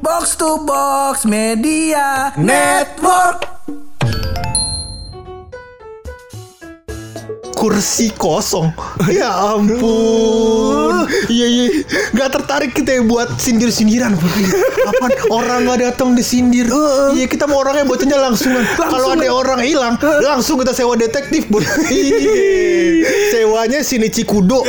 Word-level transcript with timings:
Box 0.00 0.36
to 0.40 0.64
Box 0.64 1.28
Media 1.28 2.32
Network. 2.40 3.44
kursi 7.60 8.08
kosong. 8.16 8.72
Ya 9.12 9.28
ampun. 9.52 11.04
Iya 11.28 11.44
iya. 11.44 11.84
Nggak 12.16 12.30
tertarik 12.40 12.72
kita 12.72 12.96
ya 12.96 13.02
buat 13.04 13.36
sindir 13.36 13.68
sindiran 13.68 14.16
apa 14.16 15.06
orang 15.28 15.68
nggak 15.68 15.92
datang 15.92 16.16
disindir? 16.16 16.72
Iya 17.12 17.28
kita 17.28 17.44
mau 17.44 17.60
orangnya 17.60 17.84
bocahnya 17.84 18.16
langsungan 18.16 18.64
kalau 18.80 19.12
ada 19.12 19.28
orang 19.28 19.60
hilang 19.60 20.00
langsung 20.24 20.56
kita 20.64 20.72
sewa 20.72 20.96
detektif 20.96 21.52
sewanya 23.36 23.84
sini 23.84 24.08
Cikudo. 24.08 24.64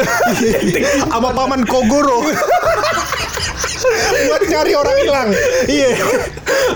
Sama 1.08 1.32
paman 1.32 1.64
Kogoro 1.64 2.28
buat 4.28 4.44
cari 4.48 4.72
orang 4.76 4.98
hilang. 5.02 5.30
Iya 5.68 5.90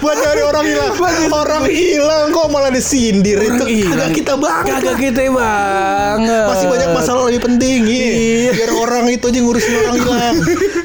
buat 0.02 0.18
cari 0.20 0.42
orang 0.44 0.66
hilang. 0.66 0.94
Orang 1.32 1.64
hilang 1.70 2.26
kok 2.32 2.48
malah 2.52 2.72
disindir. 2.72 3.38
Itu 3.42 3.64
kagak 3.64 4.12
kita 4.16 4.34
banget. 4.40 4.82
Kagak 4.82 4.98
kita 5.00 5.22
banget. 5.32 6.46
masih 6.50 6.68
banyak 6.72 6.90
masalah 6.96 7.22
lebih 7.28 7.42
penting 7.46 7.80
iya. 7.86 8.52
biar 8.56 8.72
orang 8.78 9.06
itu 9.12 9.26
aja 9.28 9.40
ngurusin 9.42 9.74
orang 9.86 9.98
hilang. 10.00 10.36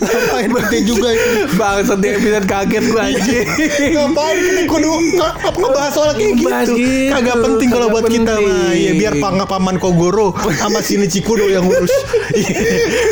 Ngapain 0.00 0.50
penting 0.50 0.82
juga 0.88 1.08
itu? 1.14 1.28
Bang, 1.54 1.78
setiap 1.84 2.14
episode 2.18 2.46
kaget 2.46 2.84
gue 2.90 3.02
anjing. 3.02 3.46
ngapain 3.94 4.38
kita 4.40 4.62
kudu 4.66 4.92
apa 5.20 5.56
ngebahas 5.58 5.92
soal 5.92 6.10
kayak 6.16 6.34
gitu? 6.38 6.74
Gitu, 6.76 7.12
kagak 7.12 7.36
penting 7.40 7.68
kalau 7.70 7.86
buat 7.92 8.06
kita 8.08 8.32
mah 8.40 8.72
ya 8.74 8.92
biar 8.96 9.14
pangga 9.18 9.44
paman 9.46 9.76
Kogoro 9.76 10.34
sama 10.58 10.80
sini 10.82 11.06
Cikudo 11.06 11.46
yang 11.46 11.66
ngurus. 11.66 11.92
Iya. 12.34 12.58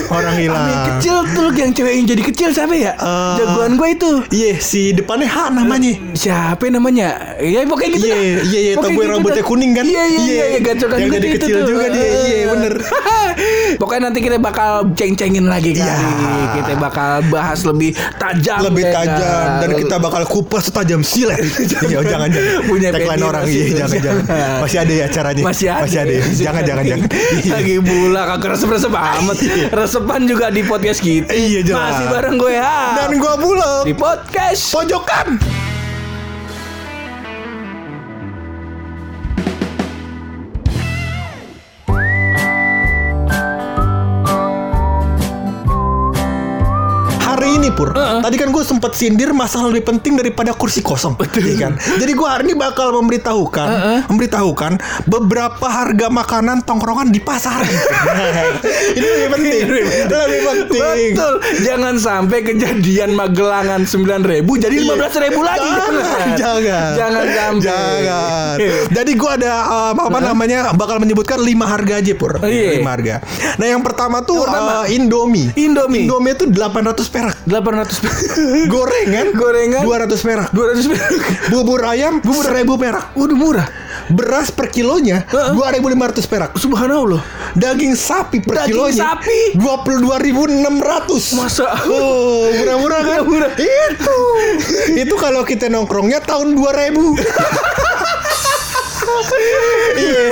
orang 0.18 0.34
hilang. 0.38 0.66
kecil 0.96 1.16
tuh 1.34 1.50
yang 1.54 1.70
cewek 1.74 1.92
yang 1.98 2.06
jadi 2.06 2.22
kecil 2.22 2.48
siapa 2.54 2.74
ya? 2.74 2.92
Eh, 2.96 3.34
Jagoan 3.42 3.72
gue 3.76 3.88
itu. 3.92 4.10
iya 4.34 4.52
si 4.58 4.94
depannya 4.94 5.28
H 5.28 5.52
namanya 5.52 5.97
Siapa 6.14 6.66
namanya? 6.68 7.38
Ya 7.38 7.62
pokoknya 7.62 7.90
gitu 7.94 8.06
Iya, 8.08 8.16
iya, 8.18 8.40
iya, 8.42 8.72
gue 8.74 8.90
gitu 8.90 9.06
rambutnya 9.06 9.42
dah. 9.42 9.46
kuning 9.46 9.72
kan? 9.76 9.84
Iya, 9.84 9.94
iya, 9.94 10.04
iya, 10.08 10.18
Iya, 10.18 10.44
iya, 10.48 10.58
gacokan 10.64 10.98
yang 10.98 11.10
gitu 11.12 11.26
itu 11.26 11.36
kecil 11.38 11.56
tuh. 11.56 11.66
juga 11.68 11.86
dia. 11.90 12.06
Iya, 12.08 12.38
bener. 12.50 12.74
Pokoknya 13.80 14.02
nanti 14.10 14.18
kita 14.18 14.36
bakal 14.40 14.70
ceng-cengin 14.98 15.46
lagi 15.46 15.70
kali. 15.76 15.86
Iya. 15.86 16.46
Kita 16.58 16.72
bakal 16.80 17.10
bahas 17.30 17.60
lebih 17.62 17.94
tajam. 18.18 18.58
lebih 18.66 18.84
ya 18.88 18.92
tajam 18.92 19.46
kan? 19.46 19.60
dan 19.62 19.70
kita 19.78 19.96
bakal 20.00 20.22
kupas 20.26 20.62
setajam 20.68 21.00
silet. 21.04 21.38
Iya, 21.88 22.00
jangan 22.02 22.04
jangan. 22.08 22.30
Punya 22.68 22.88
Tagline 22.90 23.24
orang 23.24 23.44
iya, 23.46 23.64
jangan 23.84 23.98
jangan. 24.00 24.24
Masih 24.64 24.78
ada 24.82 24.92
ya 24.92 25.04
acaranya. 25.06 25.42
Masih 25.44 25.66
ada. 25.68 25.82
Masih 25.84 25.98
ada. 26.02 26.12
ya? 26.12 26.22
Jangan 26.34 26.62
jangan 26.64 26.84
jangan. 26.84 27.08
Iya. 27.08 27.52
Lagi 27.54 27.74
bula 27.78 28.22
kagak 28.26 28.48
resep-resep 28.56 28.92
amat. 28.92 29.36
Resepan 29.70 30.20
juga 30.26 30.46
di 30.50 30.62
podcast 30.64 31.00
kita. 31.00 31.30
Iya, 31.30 31.60
jelas. 31.62 31.94
Masih 31.94 32.06
bareng 32.10 32.36
gue 32.36 32.52
ya. 32.52 32.74
Dan 32.98 33.10
gua 33.20 33.34
bulog 33.38 33.82
di 33.86 33.94
podcast 33.94 34.62
pojokan. 34.72 35.38
Hari 47.78 47.94
ini 47.94 47.94
Pur 47.94 47.94
Tadi 47.94 48.36
kan 48.36 48.48
gue 48.50 48.64
sempat 48.66 48.92
sindir 48.92 49.30
Masalah 49.30 49.70
lebih 49.70 49.86
penting 49.86 50.18
daripada 50.18 50.50
kursi 50.50 50.82
kosong 50.82 51.14
Iya 51.38 51.54
kan 51.60 51.72
Jadi 51.78 52.12
gue 52.12 52.28
hari 52.28 52.50
ini 52.50 52.54
bakal 52.58 52.90
memberitahukan 52.90 53.68
Memberitahukan 54.10 54.72
Beberapa 55.06 55.66
harga 55.68 56.10
makanan 56.10 56.66
tongkrongan 56.66 57.14
di 57.14 57.22
pasar 57.22 57.62
Ini 58.98 59.06
lebih 59.06 59.28
penting 59.30 59.62
Lebih 60.10 60.40
penting 60.42 61.08
Betul. 61.14 61.34
Jangan 61.62 61.94
sampai 61.98 62.38
kejadian 62.42 63.14
Magelangan 63.14 63.86
9.000 63.86 64.42
jadi 64.58 64.76
15.000 64.82 65.38
lagi. 65.38 65.68
Iya. 65.68 65.84
Jangan, 66.38 66.94
jangan, 66.96 67.24
Jangan 67.24 67.24
sampai. 67.28 68.02
jangan. 68.02 68.56
Jadi 68.90 69.10
gua 69.14 69.30
ada 69.36 69.52
um, 69.68 69.96
apa 70.08 70.18
namanya 70.22 70.58
bakal 70.72 70.98
menyebutkan 70.98 71.38
lima 71.38 71.66
harga 71.66 71.98
aja 72.00 72.12
pur, 72.14 72.38
Iya. 72.40 72.80
lima 72.80 72.90
harga. 72.94 73.14
Nah 73.56 73.66
yang 73.66 73.82
pertama 73.82 74.22
tuh 74.22 74.40
Yang 74.40 74.46
pertama. 74.48 74.72
uh, 74.72 74.86
Indomie. 74.88 75.48
Indomie. 75.54 76.06
Indomie 76.06 76.32
itu 76.34 76.44
800 76.48 77.12
perak. 77.12 77.36
800 77.44 77.67
Gorengan, 78.72 79.26
Gorengan. 79.36 79.82
200 79.84 80.24
perak. 80.24 80.48
200 80.54 80.88
perak. 80.88 81.10
Bubur 81.52 81.80
ayam, 81.84 82.20
1000 82.24 82.64
perak. 82.80 83.12
Waduh 83.12 83.36
murah. 83.36 83.68
Beras 84.08 84.48
per 84.48 84.72
kilonya 84.72 85.28
Heeh. 85.28 85.52
2500 85.52 86.24
perak. 86.24 86.50
Subhanallah. 86.56 87.20
Daging 87.52 87.92
sapi 87.92 88.40
per 88.40 88.64
Daging 88.64 88.72
kilonya 88.72 89.02
sapi? 89.12 89.40
22.600. 89.58 91.36
Masa 91.36 91.66
Oh, 91.88 92.48
murah-murah 92.48 93.00
kan? 93.04 93.20
Murah-murah. 93.28 93.52
Itu. 93.58 94.18
Itu 95.04 95.14
kalau 95.20 95.44
kita 95.44 95.68
nongkrongnya 95.68 96.24
tahun 96.24 96.56
2000. 96.56 96.96
Iya. 99.98 100.24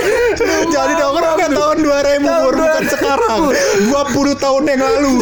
Jadi 0.67 0.93
nongkrongnya 0.95 1.49
tahun 1.51 1.77
2000 1.81 2.23
Tahun 2.23 2.53
bukan 2.55 2.83
2000. 2.87 2.93
sekarang. 2.93 3.41
20 3.89 4.37
tahun 4.37 4.63
yang 4.67 4.81
lalu. 4.81 5.13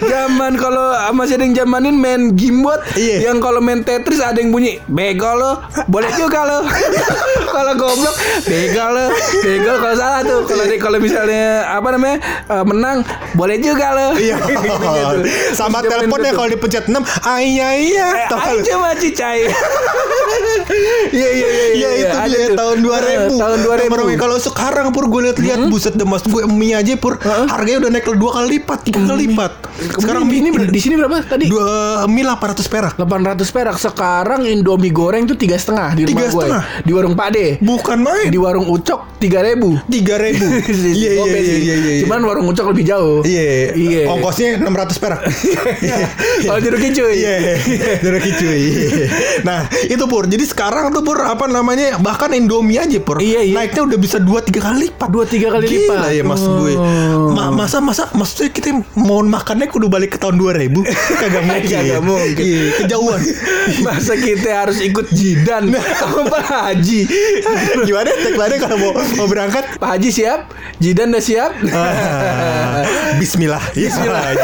Zaman 0.00 0.52
kalau 0.54 0.86
masih 1.12 1.36
ada 1.36 1.44
yang 1.44 1.56
zamanin 1.56 1.96
main 1.96 2.32
gimbot 2.32 2.78
Iya. 2.94 3.30
Yang 3.30 3.38
kalau 3.40 3.60
main 3.60 3.80
Tetris 3.80 4.20
ada 4.20 4.36
yang 4.36 4.50
bunyi 4.50 4.78
Bego 4.86 5.28
lo 5.30 5.52
Boleh 5.86 6.08
juga 6.14 6.44
lo 6.44 6.58
Kalau 7.54 7.72
goblok 7.74 8.14
Bego 8.44 8.86
lo 8.86 9.06
Bego 9.40 9.72
kalau 9.76 9.96
salah 9.96 10.20
tuh 10.22 10.44
Kalau 10.44 10.64
kalau 10.78 10.98
misalnya 10.98 11.66
Apa 11.68 11.88
namanya 11.90 12.16
eh, 12.46 12.64
Menang 12.64 13.02
Boleh 13.34 13.58
juga 13.58 13.92
lo 13.92 14.08
Iya. 14.14 14.36
Gitu-gitu. 14.38 15.26
Sama 15.58 15.80
teleponnya 15.80 16.32
kalau 16.32 16.48
dipencet 16.48 16.86
6, 16.86 16.94
ayah 17.26 17.72
iya. 17.74 18.06
Eh, 18.14 18.26
Tahu 18.28 18.38
Ayo 18.38 18.60
coba 18.64 18.88
cicai 18.94 19.40
Iya 21.10 21.28
iya 21.30 21.48
iya 21.48 21.66
Iya 21.74 21.88
itu 21.98 22.16
tuh. 22.40 22.54
tahun 22.54 22.76
2000 22.78 23.06
Eh, 23.08 23.18
Tahun 23.34 23.58
2000 23.60 23.88
Nomor 23.88 24.00
Kalau 24.16 24.36
sekarang 24.38 24.86
pur 24.88 25.04
gue 25.06 25.20
lihat-lihat 25.24 25.58
buset 25.66 25.92
deh 25.92 26.04
mas 26.04 26.22
gue 26.22 26.42
mie 26.46 26.72
aja 26.72 26.94
pur 26.94 27.18
harganya 27.20 27.78
udah 27.80 27.90
naik 27.90 28.06
dua 28.10 28.30
kali 28.32 28.46
lipat 28.56 28.78
tiga 28.82 29.00
kali 29.02 29.26
lipat. 29.26 29.52
Sekarang 29.94 30.22
ini, 30.24 30.36
ini 30.36 30.48
mie 30.48 30.58
ber- 30.60 30.68
di 30.68 30.78
sini 30.78 30.94
berapa 30.94 31.22
tadi? 31.22 31.46
dua 31.46 31.66
mie 32.04 32.22
800 32.22 32.66
perak. 32.66 32.92
800 32.96 33.42
perak 33.48 33.76
sekarang 33.76 34.40
Indomie 34.44 34.90
goreng 34.90 35.24
tuh 35.24 35.34
tiga 35.34 35.54
setengah 35.54 35.94
di 35.94 36.02
rumah 36.04 36.20
gue 36.20 36.30
setengah? 36.40 36.62
di 36.80 36.92
warung 36.92 37.14
Pade 37.14 37.46
Bukan 37.58 37.98
main. 37.98 38.28
di 38.28 38.36
warung 38.36 38.66
Ucok 38.66 39.18
tiga 39.18 39.40
ribu 39.40 39.78
tiga 39.86 40.14
ribu. 40.16 40.44
Iya 40.68 41.10
iya 41.16 41.24
iya 41.26 41.56
iya 41.56 41.74
iya. 41.76 41.94
Cuman 42.02 42.20
warung 42.22 42.46
Ucok 42.46 42.70
lebih 42.70 42.84
jauh. 42.86 43.20
Iya, 43.22 43.72
Iya. 43.72 44.02
Ongkosnya 44.08 44.58
600 44.58 44.98
perak. 44.98 45.20
Kalau 46.40 46.60
jeruk 46.64 46.80
cuy. 46.82 47.14
Iya, 47.14 47.34
jeruk 47.98 48.24
cuy. 48.24 48.62
Nah, 49.48 49.60
itu 49.84 50.04
Pur. 50.04 50.24
Jadi 50.24 50.44
sekarang 50.44 50.90
tuh 50.90 51.00
Pur 51.00 51.18
apa 51.20 51.46
namanya? 51.46 51.98
Bahkan 52.18 52.34
Indomie 52.34 52.82
aja 52.82 52.98
Pur. 52.98 53.22
Iya, 53.22 53.46
iya. 53.46 53.54
Naiknya 53.54 53.86
udah 53.86 53.98
bisa 54.02 54.18
2 54.18 54.26
3 54.42 54.58
kali 54.58 54.90
lipat. 54.90 55.06
Dua 55.06 55.22
tiga 55.22 55.54
kali 55.54 55.70
Gila 55.70 55.78
lipat. 56.02 56.18
ya 56.18 56.22
mas 56.26 56.42
gue. 56.42 56.74
Oh. 56.74 57.30
Ma- 57.30 57.54
masa 57.54 57.78
masa 57.78 58.10
maksudnya 58.10 58.50
kita 58.50 58.74
mau 58.98 59.22
makannya 59.22 59.70
kudu 59.70 59.86
balik 59.86 60.10
ke 60.10 60.18
tahun 60.18 60.34
2000 60.34 60.82
kagak 61.22 61.46
mungkin. 61.46 61.70
Kagak 61.70 62.02
mungkin. 62.02 62.42
Iya, 62.42 62.66
kejauhan. 62.82 63.20
Masa 63.86 64.18
kita 64.18 64.50
harus 64.50 64.82
ikut 64.82 65.14
jidan 65.14 65.70
sama 65.70 66.26
Pak 66.26 66.42
Haji. 66.42 67.00
Gimana 67.86 68.10
tagline 68.10 68.56
kalau 68.58 68.76
mau 68.82 68.92
mau 69.14 69.26
berangkat? 69.30 69.78
Pak 69.78 69.88
Haji 69.94 70.10
siap? 70.10 70.50
Jidan 70.82 71.14
udah 71.14 71.22
siap? 71.22 71.54
Ah, 71.70 72.82
Bismillah. 73.14 73.62
Bismillah. 73.70 74.34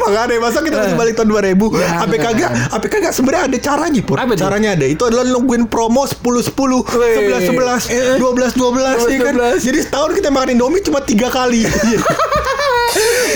Makanya 0.00 0.38
masa 0.38 0.58
kita 0.60 0.78
harus 0.78 0.94
balik 0.94 1.14
tahun 1.14 1.28
2000 1.32 1.58
Apa 1.98 2.14
kagak 2.14 2.50
Apa 2.70 2.86
kagak 2.86 3.12
sebenarnya 3.12 3.42
ada 3.46 3.58
caranya 3.58 4.00
Pur 4.02 4.16
Apa? 4.18 4.32
Caranya 4.36 4.70
ada 4.74 4.86
Itu 5.00 5.08
adalah 5.08 5.24
nungguin 5.32 5.64
promo 5.72 6.04
10 6.04 6.20
10 6.20 6.52
11 6.52 7.56
11 7.56 8.20
12 8.20 8.52
12 8.52 9.08
ya 9.08 9.18
kan? 9.24 9.32
12. 9.32 9.64
Jadi 9.64 9.78
setahun 9.80 10.12
kita 10.12 10.28
makan 10.28 10.60
Indomie 10.60 10.84
cuma 10.84 11.00
tiga 11.00 11.32
kali 11.32 11.64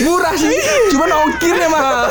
Murah 0.05 0.35
sih, 0.35 0.59
cuman 0.91 1.11
ongkirnya 1.11 1.69
mahal. 1.71 2.07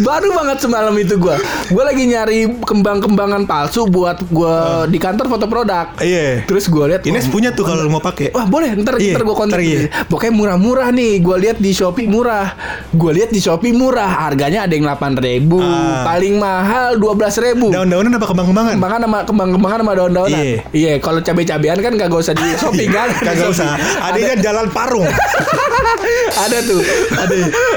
Baru 0.00 0.32
banget 0.32 0.58
semalam 0.64 0.94
itu 0.96 1.14
gua. 1.20 1.36
Gua 1.68 1.84
lagi 1.86 2.08
nyari 2.08 2.48
kembang-kembangan 2.64 3.44
palsu 3.44 3.84
buat 3.86 4.24
gua 4.32 4.84
di 4.88 4.96
kantor 4.96 5.28
foto 5.28 5.46
produk. 5.46 5.92
Iya. 6.00 6.48
Terus 6.48 6.66
gua 6.72 6.90
lihat 6.90 7.04
wah, 7.04 7.24
punya 7.28 7.52
tuh 7.52 7.64
kalau 7.68 7.86
mau 7.88 8.00
pakai. 8.00 8.32
Wah 8.32 8.48
boleh. 8.48 8.72
Ntar 8.76 8.96
Iya, 8.96 9.12
ntar 9.12 9.22
gue 9.28 9.36
kontak 9.36 9.60
iya. 9.60 9.92
Pokoknya 10.08 10.32
murah-murah 10.32 10.88
nih. 10.90 11.20
Gue 11.20 11.36
lihat 11.36 11.58
di 11.60 11.70
Shopee 11.76 12.08
murah. 12.08 12.56
Gue 12.90 13.12
lihat 13.12 13.30
di 13.30 13.40
Shopee 13.40 13.76
murah. 13.76 14.08
Harganya 14.26 14.64
ada 14.64 14.72
yang 14.72 14.88
8 14.88 15.20
ribu. 15.20 15.60
Ah. 15.60 16.02
Paling 16.02 16.40
mahal 16.40 16.96
12 16.96 17.44
ribu. 17.44 17.68
Daun-daunan 17.70 18.10
apa 18.16 18.26
kembang-kembangan? 18.26 18.72
Kembangan 18.80 19.00
sama 19.04 19.18
kembang-kembangan 19.28 19.78
sama 19.84 19.92
daun-daunan. 19.94 20.40
Iya. 20.40 20.56
Iya 20.72 20.92
kalau 20.98 21.20
cabai-cabean 21.20 21.78
kan 21.84 21.92
gak 21.94 22.08
usah 22.10 22.34
di 22.34 22.44
Shopee 22.56 22.88
kan 22.88 23.08
Kagak 23.20 23.52
usah. 23.52 23.76
Adanya 24.00 24.34
jalan 24.40 24.66
parung 24.72 25.06
ada 26.44 26.58
tuh 26.64 26.80
ada 27.16 27.34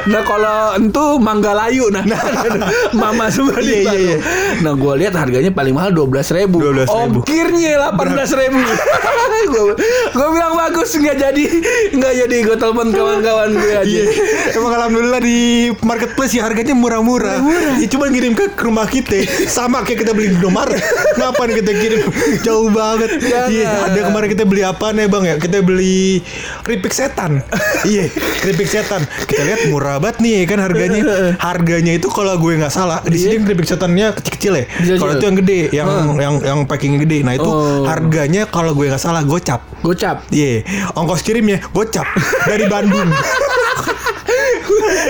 nah 0.10 0.22
kalau 0.26 0.60
itu 0.80 1.06
Manggalayu 1.20 1.86
nah, 1.92 2.04
mama 2.96 3.30
semua 3.30 3.60
Iya, 3.60 3.92
iya, 3.94 3.94
iya. 3.94 4.18
Nah 4.66 4.74
gue 4.76 4.94
lihat 5.06 5.14
harganya 5.16 5.52
paling 5.54 5.74
mahal 5.76 5.92
dua 5.94 6.08
belas 6.10 6.28
ribu. 6.34 6.60
12.000. 6.64 6.90
Ongkirnya 6.90 7.70
delapan 7.78 8.08
belas 8.18 8.32
ribu. 8.34 8.60
gue 9.50 10.28
bilang 10.30 10.54
bagus 10.54 10.94
nggak 10.94 11.18
jadi 11.18 11.44
nggak 11.96 12.14
jadi 12.26 12.36
gue 12.46 12.58
telepon 12.60 12.90
kawan-kawan 12.94 13.50
gue 13.56 13.74
aja. 13.74 13.86
Iya, 13.86 14.06
emang 14.58 14.74
alhamdulillah 14.78 15.22
di 15.22 15.72
marketplace 15.82 16.34
ya 16.38 16.46
harganya 16.46 16.76
murah-murah. 16.78 17.40
Ya 17.82 17.88
cuma 17.90 18.10
ngirim 18.10 18.34
ke 18.38 18.52
rumah 18.62 18.86
kita 18.86 19.26
sama 19.50 19.82
kayak 19.86 20.06
kita 20.06 20.12
beli 20.14 20.34
di 20.34 20.38
Indomaret. 20.38 20.82
Ngapain 21.18 21.52
kita 21.56 21.72
kirim 21.78 22.02
jauh 22.46 22.70
banget? 22.70 23.10
Iya, 23.50 23.90
ada 23.90 24.00
kemarin 24.12 24.28
kita 24.30 24.44
beli 24.46 24.62
apa 24.66 24.94
nih 24.94 25.08
bang 25.10 25.24
ya? 25.26 25.36
Kita 25.42 25.58
beli 25.66 26.22
keripik 26.64 26.94
setan. 26.94 27.39
iya, 27.92 28.08
keripik 28.40 28.68
setan. 28.68 29.02
Kita 29.26 29.42
lihat 29.42 29.62
murah 29.68 29.98
banget 29.98 30.22
nih 30.22 30.46
kan 30.46 30.60
harganya. 30.60 31.02
Harganya 31.38 31.94
itu 31.94 32.08
kalau 32.08 32.36
gue 32.36 32.54
nggak 32.56 32.72
salah 32.72 33.00
di 33.04 33.18
sini 33.18 33.42
keripik 33.42 33.66
setannya 33.66 34.14
kecil-kecil 34.14 34.54
ya. 34.56 34.66
Kalau 34.96 35.12
itu 35.14 35.26
yang 35.26 35.38
gede, 35.38 35.60
yang 35.72 35.88
yang 36.18 36.36
yang 36.40 36.60
packingnya 36.64 37.00
gede. 37.02 37.22
Nah 37.22 37.34
itu 37.34 37.50
Oh. 37.50 37.84
harganya 37.84 38.46
kalau 38.46 38.72
gue 38.72 38.88
nggak 38.88 39.02
salah 39.02 39.26
gocap. 39.26 39.66
Gocap. 39.82 40.28
Iya, 40.30 40.64
ongkos 40.94 41.22
kirimnya 41.22 41.64
gocap 41.72 42.06
dari 42.46 42.66
Bandung. 42.68 43.10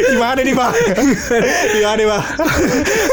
Gimana 0.10 0.40
nih 0.42 0.56
pak? 0.56 0.72
Gimana 1.74 1.96
nih 1.98 2.08
pak? 2.08 2.22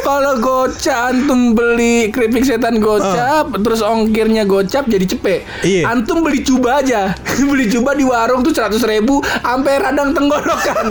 Kalau 0.03 0.33
gocap 0.39 0.99
antum 1.07 1.55
beli 1.55 2.11
keripik 2.11 2.43
setan 2.43 2.79
gocap, 2.83 3.55
terus 3.63 3.81
ongkirnya 3.81 4.43
gocap 4.45 4.87
jadi 4.87 5.07
cepet. 5.07 5.41
Iya. 5.63 5.89
Antum 5.91 6.23
beli 6.27 6.43
cuba 6.43 6.83
aja, 6.83 7.15
beli 7.51 7.71
cuba 7.71 7.95
di 7.95 8.05
warung 8.05 8.43
tuh 8.43 8.53
seratus 8.53 8.83
ribu, 8.85 9.23
sampai 9.41 9.79
radang 9.79 10.13
tenggorokan, 10.13 10.87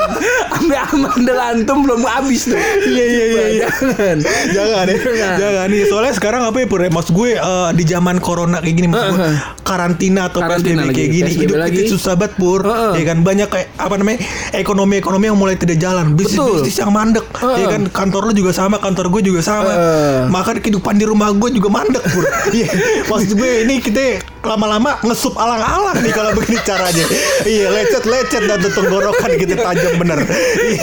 sampai 0.51 0.77
amandel 0.91 1.39
antum 1.39 1.83
belum 1.83 2.01
habis 2.05 2.47
tuh. 2.49 2.57
Iya 2.57 3.05
iya 3.05 3.25
iya. 3.25 3.45
iya. 3.49 3.67
Jangan. 3.69 4.17
Jangan 4.55 4.85
ya, 4.87 4.97
Jangan. 4.97 5.37
jangan 5.39 5.65
nih. 5.69 5.81
Soalnya 5.87 6.13
sekarang 6.15 6.41
apa 6.47 6.57
ya, 6.63 6.67
Pur? 6.67 6.81
Maksud 6.85 7.11
gue 7.13 7.29
eh, 7.35 7.69
di 7.75 7.83
zaman 7.85 8.17
corona 8.23 8.57
kayak 8.63 8.75
gini, 8.75 8.87
maksud 8.89 9.07
gue 9.13 9.19
Heeh. 9.19 9.35
karantina 9.65 10.31
atau 10.31 10.39
Karantina 10.41 10.85
PSBB 10.85 10.95
kayak 10.95 11.09
gini, 11.11 11.29
PSBB 11.31 11.43
hidup 11.43 11.57
lagi. 11.59 11.75
kita 11.75 11.91
susah 11.91 12.13
banget, 12.15 12.33
Pur. 12.39 12.61
Heeh. 12.63 12.93
Ya 13.01 13.03
kan 13.13 13.17
banyak 13.21 13.47
kayak 13.51 13.67
apa 13.75 13.95
namanya 13.99 14.19
ekonomi-ekonomi 14.55 15.25
yang 15.27 15.39
mulai 15.39 15.55
tidak 15.59 15.74
jalan, 15.77 16.15
bisnis 16.15 16.39
bisnis 16.41 16.77
yang 16.81 16.91
mandek. 16.91 17.25
Heeh. 17.35 17.57
Ya 17.63 17.67
kan 17.71 17.81
kantor 17.91 18.31
lu 18.31 18.33
juga 18.33 18.51
sama, 18.51 18.79
kantor 18.81 19.11
gue 19.13 19.21
juga 19.31 19.41
sama. 19.45 19.71
Heeh. 19.71 20.19
Maka 20.31 20.57
kehidupan 20.59 20.97
di 20.97 21.05
rumah 21.05 21.31
gue 21.31 21.49
juga 21.53 21.69
mandek, 21.71 22.03
Pur. 22.11 22.25
Iya. 22.55 22.69
Maksud 23.09 23.31
gue 23.35 23.51
ini 23.67 23.81
kita 23.83 24.21
lama-lama 24.45 24.97
ngesup 25.01 25.33
alang-alang 25.35 25.97
nih 26.01 26.13
kalau 26.13 26.31
begini 26.37 26.59
caranya. 26.61 27.05
Iya, 27.45 27.67
lecet-lecet 27.73 28.43
dan 28.45 28.59
tenggorokan 28.61 29.31
kita 29.35 29.55
tajam 29.59 29.93
bener. 29.99 30.19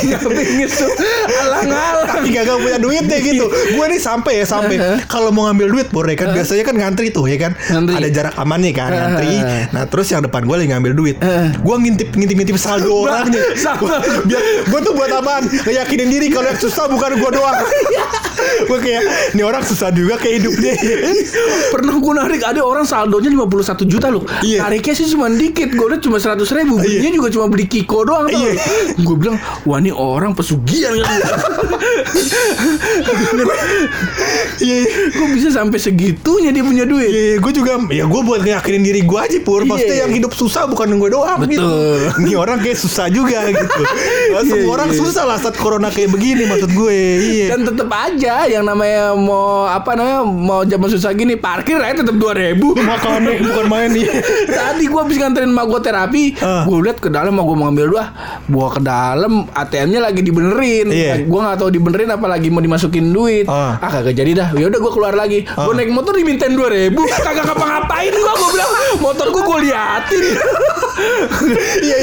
Iya. 0.02 0.18
Tapi 0.18 0.42
ngesu 0.62 0.86
alang-alang. 1.26 2.06
tapi 2.06 2.26
gak 2.34 2.58
punya 2.58 2.78
duit 2.78 3.04
deh 3.06 3.20
gitu. 3.22 3.46
Gue 3.48 3.84
nih 3.88 4.00
sampai 4.02 4.42
ya 4.42 4.46
sampai. 4.46 4.76
Kalau 5.06 5.30
mau 5.30 5.48
ngambil 5.50 5.68
duit 5.72 5.88
boleh 5.90 6.14
kan 6.18 6.34
biasanya 6.34 6.64
kan 6.66 6.76
ngantri 6.76 7.08
tuh 7.14 7.26
ya 7.30 7.38
kan? 7.38 7.52
Ngantri. 7.56 7.94
ada 7.98 8.08
jarak 8.10 8.34
aman 8.36 8.60
nih 8.60 8.74
kan 8.74 8.90
ngantri. 8.90 9.34
Nah 9.72 9.82
terus 9.88 10.06
yang 10.10 10.22
depan 10.22 10.44
gue 10.44 10.56
lagi 10.58 10.68
ngambil 10.70 10.92
duit. 10.94 11.16
Gue 11.62 11.76
ngintip 11.78 12.14
ngintip 12.14 12.36
ngintip 12.36 12.58
saldo 12.58 13.06
orang 13.06 13.30
nih. 13.30 13.42
biar 14.28 14.42
gue 14.68 14.80
tuh 14.82 14.92
buat 14.94 15.10
apaan? 15.10 15.46
Ngeyakinin 15.48 16.08
diri 16.10 16.28
kalau 16.28 16.50
yang 16.50 16.60
susah 16.60 16.86
bukan 16.90 17.18
gue 17.18 17.30
doang. 17.32 17.58
Gue 18.42 18.78
kayak 18.82 19.02
ini 19.38 19.42
orang 19.46 19.62
susah 19.62 19.94
juga 19.94 20.18
kayak 20.18 20.42
hidupnya 20.42 20.74
Pernah 21.70 21.94
gue 21.98 22.12
narik 22.14 22.42
ada 22.42 22.60
orang 22.62 22.82
saldonya 22.82 23.30
51 23.52 23.84
juta 23.86 24.06
loh. 24.08 24.24
Iya. 24.40 24.64
Nariknya 24.64 24.94
sih 24.94 25.06
cuma 25.08 25.28
dikit. 25.28 25.68
Gue 25.70 25.86
liat 25.88 26.00
cuma 26.00 26.16
100 26.16 26.40
ribu. 26.54 26.74
Belinya 26.78 27.10
juga 27.12 27.28
cuma 27.30 27.46
beli 27.46 27.66
Kiko 27.66 28.02
doang 28.02 28.26
tau. 28.26 28.34
Iya. 28.34 28.52
Gue 28.98 29.16
bilang, 29.16 29.36
wah 29.62 29.78
ini 29.78 29.90
orang 29.90 30.32
pesugihan 30.32 30.94
kali 30.94 31.18
ya. 31.18 31.36
iya 34.60 34.78
Kok 35.12 35.28
bisa 35.32 35.48
sampai 35.50 35.78
segitunya 35.78 36.50
dia 36.50 36.62
punya 36.62 36.84
duit? 36.84 37.10
Iya, 37.10 37.34
gue 37.38 37.52
juga 37.52 37.72
ya 37.88 38.04
gue 38.04 38.20
buat 38.22 38.40
ngeyakinin 38.42 38.82
diri 38.82 39.00
gue 39.02 39.18
aja 39.18 39.38
pur. 39.40 39.62
Maksudnya 39.62 39.90
Iya. 39.92 40.02
yang 40.06 40.12
hidup 40.14 40.32
susah 40.32 40.64
bukan 40.64 40.96
gue 40.96 41.10
doang 41.10 41.38
Betul. 41.40 41.52
gitu. 41.52 41.70
Ini 42.22 42.32
orang 42.34 42.58
kayak 42.58 42.78
susah 42.78 43.06
juga 43.08 43.44
gitu. 43.48 43.82
Nah, 44.32 44.42
semua 44.42 44.62
Iya, 44.62 44.68
orang 44.70 44.88
iya. 44.90 44.98
susah 44.98 45.24
lah 45.24 45.36
saat 45.36 45.56
corona 45.56 45.88
kayak 45.88 46.10
begini 46.10 46.46
maksud 46.46 46.70
gue. 46.70 46.98
Iya. 47.18 47.46
Dan 47.52 47.60
tetep 47.66 47.88
aja 47.90 48.34
yang 48.46 48.64
namanya 48.64 49.12
mau 49.12 49.66
apa 49.66 49.92
namanya 49.92 50.20
mau 50.24 50.60
zaman 50.62 50.88
susah 50.88 51.10
gini 51.12 51.34
parkir 51.36 51.76
aja 51.76 52.00
tetep 52.00 52.14
2000 52.14 52.56
Makanya 52.78 53.32
bukan 53.48 53.66
main 53.66 53.90
nih. 53.90 54.06
Tadi 54.58 54.84
gua 54.86 55.00
habis 55.02 55.16
nganterin 55.16 55.48
mak 55.48 55.66
gua 55.66 55.80
terapi, 55.80 56.36
Ah. 56.38 56.62
gua 56.62 56.78
lihat 56.80 56.98
ke 56.98 57.08
dalam 57.08 57.32
mau 57.32 57.42
gua 57.42 57.54
mau 57.54 57.66
ngambil 57.66 57.86
dua, 57.88 58.04
gua 58.46 58.66
ke 58.68 58.80
dalam 58.80 59.46
ATM-nya 59.48 60.00
lagi 60.00 60.20
dibenerin. 60.20 60.86
Iya. 60.88 61.12
Gua 61.24 61.40
nggak 61.44 61.58
tahu 61.58 61.70
dibenerin 61.70 62.10
apa 62.10 62.26
lagi 62.26 62.48
mau 62.48 62.58
dimasukin 62.58 63.10
duit. 63.10 63.46
Ah. 63.46 63.76
Ah, 63.76 63.90
kagak 63.92 64.14
jadi 64.14 64.30
dah. 64.32 64.48
Ya 64.54 64.66
udah 64.66 64.78
gua 64.78 64.92
keluar 64.92 65.14
lagi. 65.14 65.42
Gua 65.46 65.72
naik 65.72 65.90
motor 65.90 66.12
dimintain 66.12 66.52
2000, 66.52 66.94
kagak 67.18 67.44
ngapa-ngapain 67.44 68.12
gua 68.12 68.32
gua 68.32 68.48
bilang 68.50 68.70
motor 68.98 69.26
gua 69.30 69.42
gua 69.44 69.58
liatin. 69.60 70.24
Iya, 71.82 71.96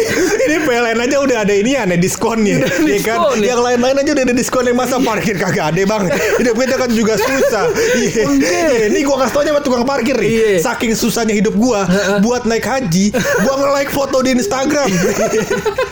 ini 0.50 0.58
PLN 0.66 0.98
aja 0.98 1.18
udah 1.22 1.38
ada 1.46 1.54
ini 1.54 1.78
ada 1.78 1.94
diskonnya. 1.94 2.58
Udah 2.60 2.70
Iya 2.90 3.00
kan? 3.06 3.18
diskon, 3.22 3.38
ya. 3.40 3.48
Yang 3.54 3.62
lain-lain 3.62 3.96
aja 4.02 4.12
udah 4.18 4.24
ada 4.26 4.36
diskon 4.36 4.64
yang 4.66 4.78
masa 4.78 4.96
parkir 4.98 5.36
kagak 5.38 5.66
ada, 5.76 5.82
Bang. 5.86 6.10
Hidup 6.42 6.56
kita 6.58 6.76
kan 6.78 6.90
juga 6.90 7.14
susah. 7.18 7.70
Iya. 8.00 8.24
Iya, 8.30 8.90
Ini 8.90 9.00
gua 9.06 9.26
kasih 9.26 9.34
tau 9.34 9.42
aja 9.46 9.52
sama 9.54 9.62
tukang 9.62 9.86
parkir 9.86 10.18
nih. 10.18 10.30
Iya. 10.30 10.50
Saking 10.64 10.98
susahnya 10.98 11.38
hidup 11.38 11.54
gua 11.54 11.86
buat 12.20 12.50
naik 12.50 12.66
haji, 12.66 13.14
gua 13.46 13.56
nge-like 13.62 13.92
foto 13.94 14.18
di 14.26 14.34
Instagram. 14.34 14.90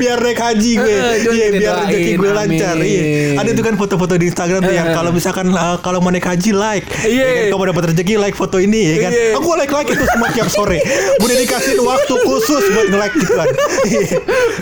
biar 0.00 0.18
naik 0.20 0.40
haji 0.40 0.72
gue. 0.76 0.96
Iya, 1.30 1.46
biar 1.54 1.74
rezeki 1.86 2.12
gue 2.16 2.30
lancar. 2.30 2.74
Iya. 2.80 3.40
Ada 3.40 3.50
tuh 3.54 3.64
kan 3.64 3.74
foto-foto 3.78 4.14
di 4.18 4.26
Instagram 4.30 4.60
tuh 4.64 4.74
yang 4.74 4.88
kalau 4.92 5.10
misalkan 5.14 5.46
uh, 5.52 5.76
kalau 5.80 5.98
mau 6.02 6.10
naik 6.10 6.26
haji 6.26 6.50
like. 6.54 6.86
Iya. 7.06 7.26
Ya? 7.26 7.42
Kalau 7.52 7.58
mau 7.62 7.68
dapat 7.68 7.94
rezeki 7.94 8.14
like 8.18 8.36
foto 8.36 8.58
ini 8.58 8.80
ya 8.90 8.96
kan. 9.08 9.12
Iya. 9.12 9.38
Aku 9.38 9.48
like-like 9.54 9.90
itu 9.94 10.04
semua 10.06 10.28
tiap 10.34 10.48
sore. 10.50 10.78
Udah 11.20 11.36
dikasih 11.36 11.59
waktu 11.80 12.14
khusus 12.24 12.62
buat 12.72 12.86
nge-like 12.90 13.14
gituan. 13.18 13.48
Iya. 13.86 14.16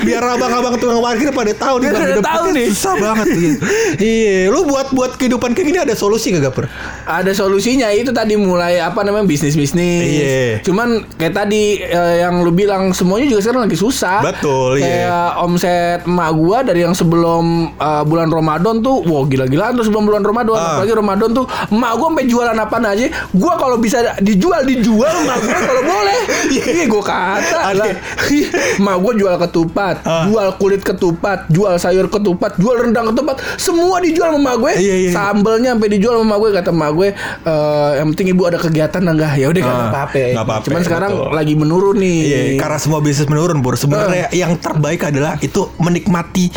Biar 0.05 0.23
abang-abang 0.25 0.75
tukang 0.79 1.01
parkir 1.03 1.31
pada 1.31 1.53
tahu 1.53 1.75
nih 1.83 1.91
Biar 1.91 1.93
bang 1.93 2.01
pada 2.01 2.13
hidup 2.15 2.25
tahu 2.25 2.47
nih. 2.55 2.67
susah 2.73 2.95
banget 2.97 3.27
gitu. 3.35 3.57
Iya, 3.99 4.37
lu 4.51 4.61
buat 4.65 4.89
buat 4.93 5.13
kehidupan 5.17 5.51
kayak 5.53 5.67
gini 5.67 5.79
ada 5.79 5.95
solusi 5.95 6.33
gak 6.33 6.55
Per? 6.55 6.65
Ada 7.05 7.33
solusinya 7.35 7.89
itu 7.91 8.11
tadi 8.11 8.35
mulai 8.39 8.79
apa 8.79 9.03
namanya 9.03 9.27
bisnis-bisnis. 9.27 10.05
Iya. 10.05 10.47
Cuman 10.63 11.05
kayak 11.19 11.35
tadi 11.35 11.83
eh, 11.83 12.15
yang 12.23 12.43
lu 12.43 12.51
bilang 12.55 12.95
semuanya 12.95 13.27
juga 13.29 13.41
sekarang 13.45 13.69
lagi 13.69 13.79
susah. 13.79 14.23
Betul, 14.23 14.79
iya. 14.79 14.87
Kayak 14.87 15.29
omset 15.43 16.01
emak 16.07 16.31
gua 16.35 16.59
dari 16.63 16.81
yang 16.85 16.95
sebelum 16.95 17.75
eh, 17.75 18.03
bulan 18.07 18.29
Ramadan 18.31 18.81
tuh, 18.81 19.03
wow 19.05 19.27
gila-gilaan 19.27 19.77
tuh 19.77 19.85
sebelum 19.87 20.07
bulan 20.09 20.23
Ramadan. 20.25 20.55
Ah. 20.57 20.67
Apalagi 20.79 20.95
Ramadan 20.95 21.29
tuh 21.35 21.45
emak 21.69 21.93
gua 21.99 22.07
sampai 22.15 22.27
jualan 22.27 22.57
apa 22.57 22.77
aja. 22.81 23.07
Gua 23.35 23.53
kalau 23.59 23.77
bisa 23.77 23.99
dijual 24.23 24.63
dijual 24.65 25.13
emak 25.27 25.39
gua 25.43 25.59
kalau 25.61 25.83
boleh. 25.85 26.17
Iya, 26.49 26.88
gua 26.89 27.03
kata 27.05 27.61
lah. 27.73 27.87
Emak 28.79 28.97
gua 28.99 29.13
jual 29.15 29.35
ketupat, 29.39 29.97
Ah. 30.01 30.25
jual 30.25 30.49
kulit 30.57 30.81
ketupat, 30.81 31.47
jual 31.49 31.75
sayur 31.75 32.07
ketupat, 32.07 32.57
jual 32.57 32.77
rendang 32.79 33.11
ketupat, 33.11 33.37
semua 33.57 33.99
dijual 33.99 34.33
sama 34.33 34.57
gue. 34.57 34.73
Iya, 34.75 34.95
iya. 34.99 35.11
Sambelnya 35.11 35.75
sampai 35.75 35.89
dijual 35.91 36.17
sama 36.17 36.37
gue 36.37 36.49
kata 36.51 36.71
emak 36.71 36.91
gue 36.93 37.09
eh, 37.13 37.91
yang 37.97 38.09
penting 38.11 38.29
ibu 38.31 38.43
ada 38.45 38.57
kegiatan 38.57 39.01
enggak 39.01 39.33
ya 39.35 39.47
udah 39.47 39.61
Ah, 39.61 39.67
nggak 39.69 39.91
apa-apa. 39.91 40.19
nggak 40.33 40.45
apa-apa, 40.45 40.65
Cuman 40.65 40.81
sekarang 40.83 41.11
betul. 41.13 41.35
lagi 41.35 41.55
menurun 41.55 41.97
nih. 41.97 42.19
Iya, 42.21 42.41
karena 42.57 42.79
semua 42.79 42.99
bisnis 42.99 43.27
menurun, 43.27 43.59
Pur. 43.59 43.75
Sebenarnya 43.75 44.31
yang 44.33 44.57
terbaik 44.57 45.03
adalah 45.05 45.37
itu 45.39 45.69
menikmati 45.77 46.49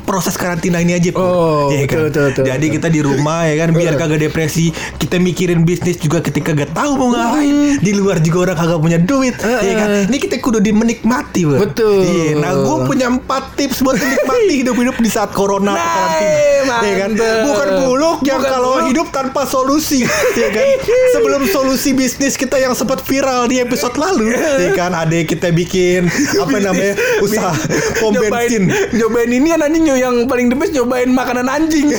proses 0.00 0.34
karantina 0.34 0.78
ini 0.78 0.92
aja, 0.92 1.10
Pur. 1.10 1.22
Oh, 1.22 1.66
Iya 1.68 1.86
betul, 1.86 2.02
betul, 2.06 2.22
betul, 2.30 2.44
Jadi 2.44 2.58
betul. 2.62 2.76
kita 2.76 2.88
di 2.88 3.00
rumah 3.00 3.40
ya 3.42 3.54
kan 3.56 3.68
biar 3.70 3.94
kagak 3.96 4.20
depresi. 4.20 4.68
Kita 4.94 5.16
mikirin 5.16 5.62
bisnis 5.62 5.96
juga 5.96 6.20
ketika 6.20 6.52
gak 6.52 6.72
tahu 6.72 6.92
mau 6.94 7.08
ngapain. 7.10 7.78
Di 7.78 7.92
luar 7.92 8.20
juga 8.20 8.38
orang 8.44 8.56
kagak 8.56 8.78
punya 8.78 8.98
duit, 8.98 9.34
ya 9.38 9.74
kan. 9.74 9.79
Ini 10.06 10.16
kita 10.16 10.34
kudu 10.38 10.58
dimenikmati, 10.58 11.42
Pur. 11.42 11.58
Betul. 11.60 12.02
Iya, 12.02 12.28
nah 12.36 12.52
gue 12.54 12.76
punya 12.84 13.06
empat 13.06 13.54
tips 13.54 13.80
buat 13.80 13.94
menikmati 13.94 14.54
hidup-hidup 14.60 14.96
di 14.96 15.08
saat 15.08 15.30
corona 15.30 15.72
Nah, 15.72 15.84
karantina. 15.86 16.76
Ya 16.80 16.94
kan? 16.98 17.10
Bukan 17.16 17.68
buluk 17.82 18.18
yang 18.22 18.38
Bukan 18.38 18.50
kalau 18.50 18.72
buluk. 18.76 18.88
hidup 18.88 19.06
tanpa 19.10 19.42
solusi, 19.44 20.04
ya 20.32 20.48
kan? 20.50 20.64
Sebelum 21.14 21.42
solusi 21.46 21.90
bisnis 21.90 22.34
kita 22.34 22.56
yang 22.56 22.72
sempat 22.72 23.00
viral 23.00 23.46
di 23.46 23.58
episode 23.58 23.94
lalu, 23.94 24.32
ya 24.34 24.70
kan? 24.72 24.92
Ada 24.92 25.14
yang 25.14 25.28
kita 25.28 25.48
bikin 25.50 26.06
apa 26.36 26.56
namanya 26.56 26.94
usaha 27.20 27.52
pom 27.98 28.12
bensin. 28.12 28.68
Nyobain, 28.68 28.94
nyobain 28.94 29.30
ini 29.30 29.46
kan 29.48 29.60
anjing 29.62 29.84
yang 29.88 30.16
paling 30.24 30.46
the 30.46 30.56
best 30.56 30.72
nyobain 30.72 31.08
makanan 31.08 31.46
anjing. 31.46 31.90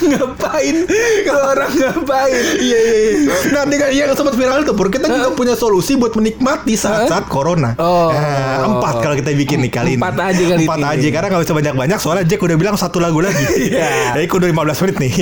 ngapain? 0.00 0.76
Kalau 1.22 1.44
orang 1.52 1.72
ngapain? 1.72 2.42
Iya 2.58 2.78
iya 2.80 2.98
iya. 3.00 3.34
Nah 3.50 3.64
dengan 3.64 3.90
yang 3.90 4.10
sempat 4.12 4.34
viral 4.34 4.62
itu 4.62 4.72
Pur, 4.72 4.88
kita 4.88 5.06
juga 5.06 5.30
punya 5.32 5.54
solusi 5.54 5.94
buat 5.94 6.14
menikmati 6.14 6.74
saat-saat 6.74 7.26
corona. 7.26 7.74
Oh. 7.76 8.10
Nah, 8.10 8.66
empat 8.66 8.94
kalau 9.00 9.14
kita 9.14 9.30
bikin 9.34 9.60
nih 9.60 9.72
kali 9.72 9.90
ini. 9.94 10.00
Empat 10.00 10.16
aja 10.20 10.42
kali 10.42 10.64
Empat 10.64 10.78
ini. 10.78 10.86
aja 10.88 11.06
karena 11.10 11.26
nggak 11.30 11.42
bisa 11.44 11.54
banyak-banyak 11.54 11.98
soalnya 11.98 12.24
Jack 12.24 12.40
udah 12.40 12.56
bilang 12.56 12.76
satu 12.76 12.98
lagu 12.98 13.20
lagi. 13.20 13.42
Iya. 13.70 14.16
Jadi 14.16 14.26
kudu 14.26 14.48
15 14.50 14.82
menit 14.82 14.96
nih. 14.98 15.12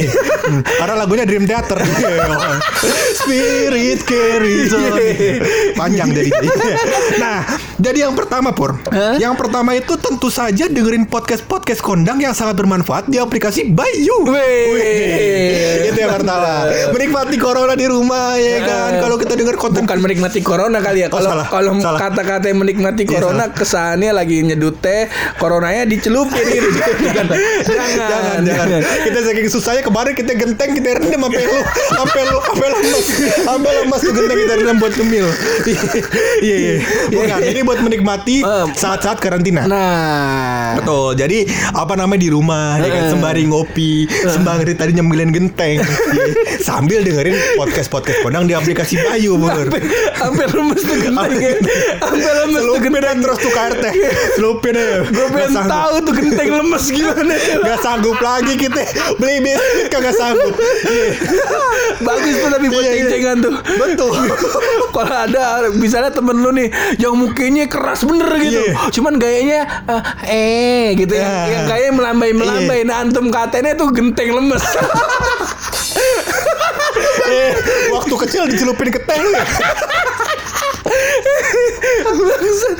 Hmm, 0.48 0.62
karena 0.64 0.94
lagunya 0.96 1.24
Dream 1.28 1.44
Theater. 1.44 1.76
Spirit 3.18 4.00
carries 4.04 4.72
on. 4.72 4.96
Panjang 5.74 6.08
jadi. 6.12 6.30
nah, 7.20 7.44
jadi 7.76 8.08
yang 8.08 8.14
pertama 8.14 8.52
Pur. 8.52 8.78
Yang 9.18 9.34
pertama 9.36 9.74
itu 9.74 9.94
tentu 9.98 10.28
saja 10.28 10.66
dengerin 10.66 11.04
podcast-podcast 11.06 11.80
kondang 11.80 12.18
yang 12.18 12.32
sangat 12.32 12.56
bermanfaat 12.56 13.08
di 13.08 13.18
aplikasi 13.18 13.68
Bayu. 13.68 14.24
Weh. 14.38 15.90
Itu 15.90 15.98
yang 15.98 16.12
pertama. 16.14 16.68
Menikmati 16.94 17.36
corona 17.36 17.74
di 17.74 17.86
rumah 17.88 18.38
ya 18.38 18.58
kan. 18.62 18.90
Eh. 18.96 19.00
Kalau 19.02 19.16
kita 19.18 19.34
dengar 19.34 19.56
konten 19.58 19.82
Bukan 19.88 20.04
menikmati 20.04 20.44
corona 20.44 20.84
kali 20.84 21.00
ya. 21.00 21.08
Oh, 21.08 21.16
Kalau 21.16 21.30
salah. 21.32 21.46
kalau 21.48 21.70
kata-kata 21.96 22.52
yang 22.52 22.60
menikmati 22.60 23.08
Iya, 23.08 23.24
corona 23.24 23.48
kesannya 23.48 24.12
lagi 24.12 24.44
nyedut 24.44 24.84
teh, 24.84 25.08
coronanya 25.40 25.88
dicelupin 25.88 26.44
gitu. 26.44 26.68
jangan, 26.76 27.24
jangan, 28.04 28.38
jangan. 28.44 28.80
Kita 28.84 29.18
saking 29.24 29.48
susahnya 29.48 29.80
kemarin 29.80 30.12
kita 30.12 30.36
genteng 30.36 30.76
kita 30.76 31.00
rendam 31.00 31.24
sampai 31.24 31.40
lu 31.40 31.58
sampai 31.96 32.20
lu 32.28 32.38
sampai 32.44 32.68
lemas. 32.68 33.06
Sampai 33.48 33.70
lemas 33.80 34.00
tuh 34.04 34.12
genteng 34.12 34.38
kita 34.44 34.52
rendam 34.60 34.76
buat 34.76 34.92
cemil. 34.92 35.26
Iya, 36.44 36.56
iya. 36.60 36.74
Bukan, 37.16 37.38
ini 37.48 37.60
buat 37.64 37.80
menikmati 37.80 38.36
saat-saat 38.76 39.18
karantina. 39.18 39.64
Nah, 39.64 40.76
Betul. 40.76 41.16
Jadi 41.16 41.48
apa 41.72 41.96
namanya 41.96 42.20
di 42.20 42.30
rumah 42.30 42.76
ya 42.76 42.92
kan 42.92 43.02
sembari 43.08 43.48
ngopi, 43.48 44.04
sembari 44.30 44.72
tadi 44.72 44.92
nyemilin 44.92 45.30
genteng 45.30 45.80
Iya. 46.08 46.58
sambil 46.58 47.00
dengerin 47.00 47.36
podcast-podcast 47.54 48.20
kondang 48.20 48.44
di 48.44 48.52
aplikasi 48.52 48.96
Bayu, 48.98 49.36
Bur. 49.36 49.68
hampir, 50.14 50.48
lemes 50.50 50.80
tuh 50.80 50.96
gentengnya. 50.98 51.52
Hampir 52.00 52.32
lemes 52.34 52.62
tuh 52.62 52.78
genteng. 52.80 53.18
terus 53.18 53.38
tuh 53.38 53.50
KRT. 53.50 53.84
Selupin 54.34 54.74
aja. 54.74 54.98
Gue 55.04 55.26
pengen 55.30 55.52
tahu 55.62 55.94
tuh 56.02 56.14
genteng 56.14 56.48
lemes 56.52 56.84
gimana. 56.88 57.34
Gak 57.36 57.78
sanggup 57.78 58.18
lagi 58.18 58.54
kita 58.56 58.82
beli 59.16 59.38
biskuit 59.40 59.86
kagak 59.88 60.12
sanggup. 60.12 60.54
Iya. 60.58 61.08
Bagus 62.00 62.34
tuh 62.36 62.50
tapi 62.50 62.66
buat 62.66 62.82
Iya, 62.82 62.90
iya. 62.90 62.98
ceng-cengan 63.04 63.36
tuh. 63.38 63.54
Betul. 63.54 64.12
Kalau 64.96 65.16
ada 65.20 65.42
misalnya 65.70 66.10
temen 66.10 66.36
lu 66.38 66.50
nih 66.50 66.68
yang 66.98 67.14
mukanya 67.14 67.70
keras 67.70 68.02
bener 68.02 68.28
gitu. 68.34 68.58
Iya. 68.64 68.74
Cuman 68.90 69.14
gayanya 69.16 69.60
eh, 69.86 70.02
eh 70.26 70.86
gitu 70.96 71.14
ya. 71.14 71.22
Ya. 71.22 71.38
Yang 71.48 71.62
gayanya 71.68 71.94
melambai-melambai. 71.94 72.80
Nah, 72.82 72.96
antum 72.98 73.30
katanya 73.30 73.78
tuh 73.78 73.94
genteng 73.94 74.17
lemes. 74.26 74.64
eh, 77.30 77.54
waktu 77.94 78.14
kecil 78.26 78.50
dicelupin 78.50 78.90
ke 78.90 78.98
lu 79.22 79.30
ya. 79.30 79.46
Bangsat. 82.08 82.76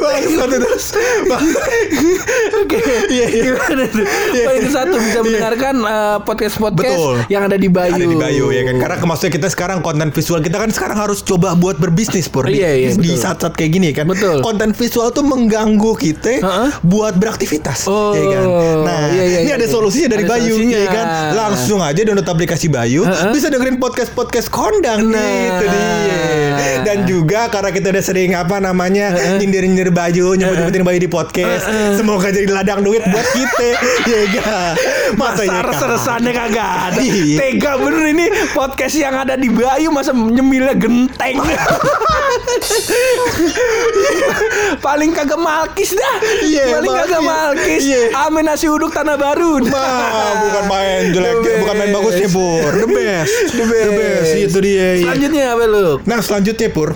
Bangsat 0.00 0.48
itu. 0.50 2.10
Oke. 2.56 2.78
Iya, 3.08 3.26
iya. 3.26 3.42
Gimana 3.46 3.82
tuh? 3.86 4.04
Poin 4.36 4.58
ke 4.58 4.70
satu 4.70 4.96
bisa 4.98 5.18
mendengarkan 5.22 5.74
eh, 5.78 6.16
podcast-podcast 6.22 6.96
Betul. 6.96 7.16
yang 7.28 7.42
ada 7.44 7.56
di 7.56 7.68
Bayu. 7.68 7.94
Ada 7.94 8.06
di 8.06 8.16
Bayu 8.16 8.44
ya 8.50 8.62
kan. 8.64 8.76
Karena 8.76 8.96
maksudnya 9.04 9.32
kita 9.32 9.48
sekarang 9.48 9.78
konten 9.80 10.08
visual 10.10 10.40
kita 10.40 10.56
kan 10.56 10.70
sekarang 10.70 10.98
harus 10.98 11.20
coba 11.20 11.54
buat 11.54 11.76
berbisnis 11.76 12.26
pur 12.26 12.44
di, 12.44 12.58
Iya, 12.58 12.70
iya, 12.72 12.88
di 12.92 13.08
betul. 13.08 13.18
saat-saat 13.18 13.54
kayak 13.54 13.70
gini 13.72 13.88
kan. 13.92 14.06
Betul. 14.06 14.40
Konten 14.40 14.72
visual 14.72 15.08
tuh 15.10 15.24
mengganggu 15.24 15.92
kita 15.94 16.40
Heeh. 16.40 16.68
buat 16.82 17.16
beraktivitas 17.16 17.86
Oh, 17.86 18.12
ya 18.12 18.24
kan. 18.26 18.44
Nah, 18.82 19.00
iya, 19.10 19.24
iya, 19.24 19.38
ini 19.42 19.50
iya, 19.50 19.54
ada 19.54 19.66
iya. 19.66 19.72
solusinya 19.72 20.08
dari 20.10 20.24
Ada 20.24 20.32
Bayu 20.32 20.54
solusinya. 20.56 20.78
ya 20.78 20.88
kan. 20.88 21.06
Langsung 21.34 21.80
aja 21.80 22.00
download 22.02 22.26
aplikasi 22.26 22.66
Bayu, 22.68 23.02
Heeh. 23.02 23.32
bisa 23.32 23.46
dengerin 23.48 23.78
podcast-podcast 23.78 24.48
kondang 24.48 25.00
Nah. 25.06 25.20
gitu 25.20 25.64
dia. 25.66 26.20
Dan 26.82 26.98
juga 27.04 27.48
karena 27.48 27.70
kita 27.70 27.90
udah 27.90 28.04
sering 28.04 28.30
apa 28.32 28.62
namanya 28.66 29.14
nyindir-nyindir 29.38 29.94
Bayu, 29.94 30.34
nyebut-nyebutin 30.34 30.82
Bayu 30.82 30.98
di 30.98 31.06
podcast. 31.06 31.70
Semoga 31.94 32.34
jadi 32.34 32.50
ladang 32.50 32.82
duit 32.82 33.02
buat 33.06 33.26
kita. 33.30 33.68
ya 34.10 34.22
kan. 34.42 34.74
Masa 35.14 35.42
ya 35.46 35.62
kan? 35.62 35.70
Rasa-rasanya 35.70 36.32
kagak 36.34 36.70
ada. 36.90 36.98
Iya. 36.98 37.36
Tega 37.38 37.78
bener 37.78 38.04
ini 38.10 38.26
podcast 38.50 38.94
yang 38.98 39.14
ada 39.14 39.38
di 39.38 39.46
Bayu 39.46 39.94
masa 39.94 40.10
nyemilnya 40.10 40.74
genteng. 40.74 41.38
Paling 44.86 45.10
kagak 45.14 45.38
malkis 45.38 45.94
dah. 45.94 46.16
Iya, 46.42 46.82
Paling 46.82 46.94
kagak 47.06 47.22
malkis. 47.22 47.82
Iya. 47.86 48.02
Amin 48.26 48.44
nasi 48.46 48.66
uduk 48.66 48.90
tanah 48.90 49.14
baru. 49.14 49.62
Mah, 49.66 50.42
bukan 50.42 50.64
main 50.66 51.14
jelek, 51.14 51.34
bukan 51.62 51.74
main 51.78 51.90
best. 51.90 51.96
bagusnya 52.02 52.28
Pur. 52.30 52.72
The 52.74 52.88
best. 52.90 53.34
The 53.54 53.64
best. 53.94 54.30
Itu 54.50 54.58
dia. 54.58 54.98
iya. 54.98 55.04
Selanjutnya 55.06 55.44
apa 55.54 55.64
lu? 55.70 55.86
Nah 56.02 56.18
selanjutnya 56.18 56.68
Pur, 56.74 56.90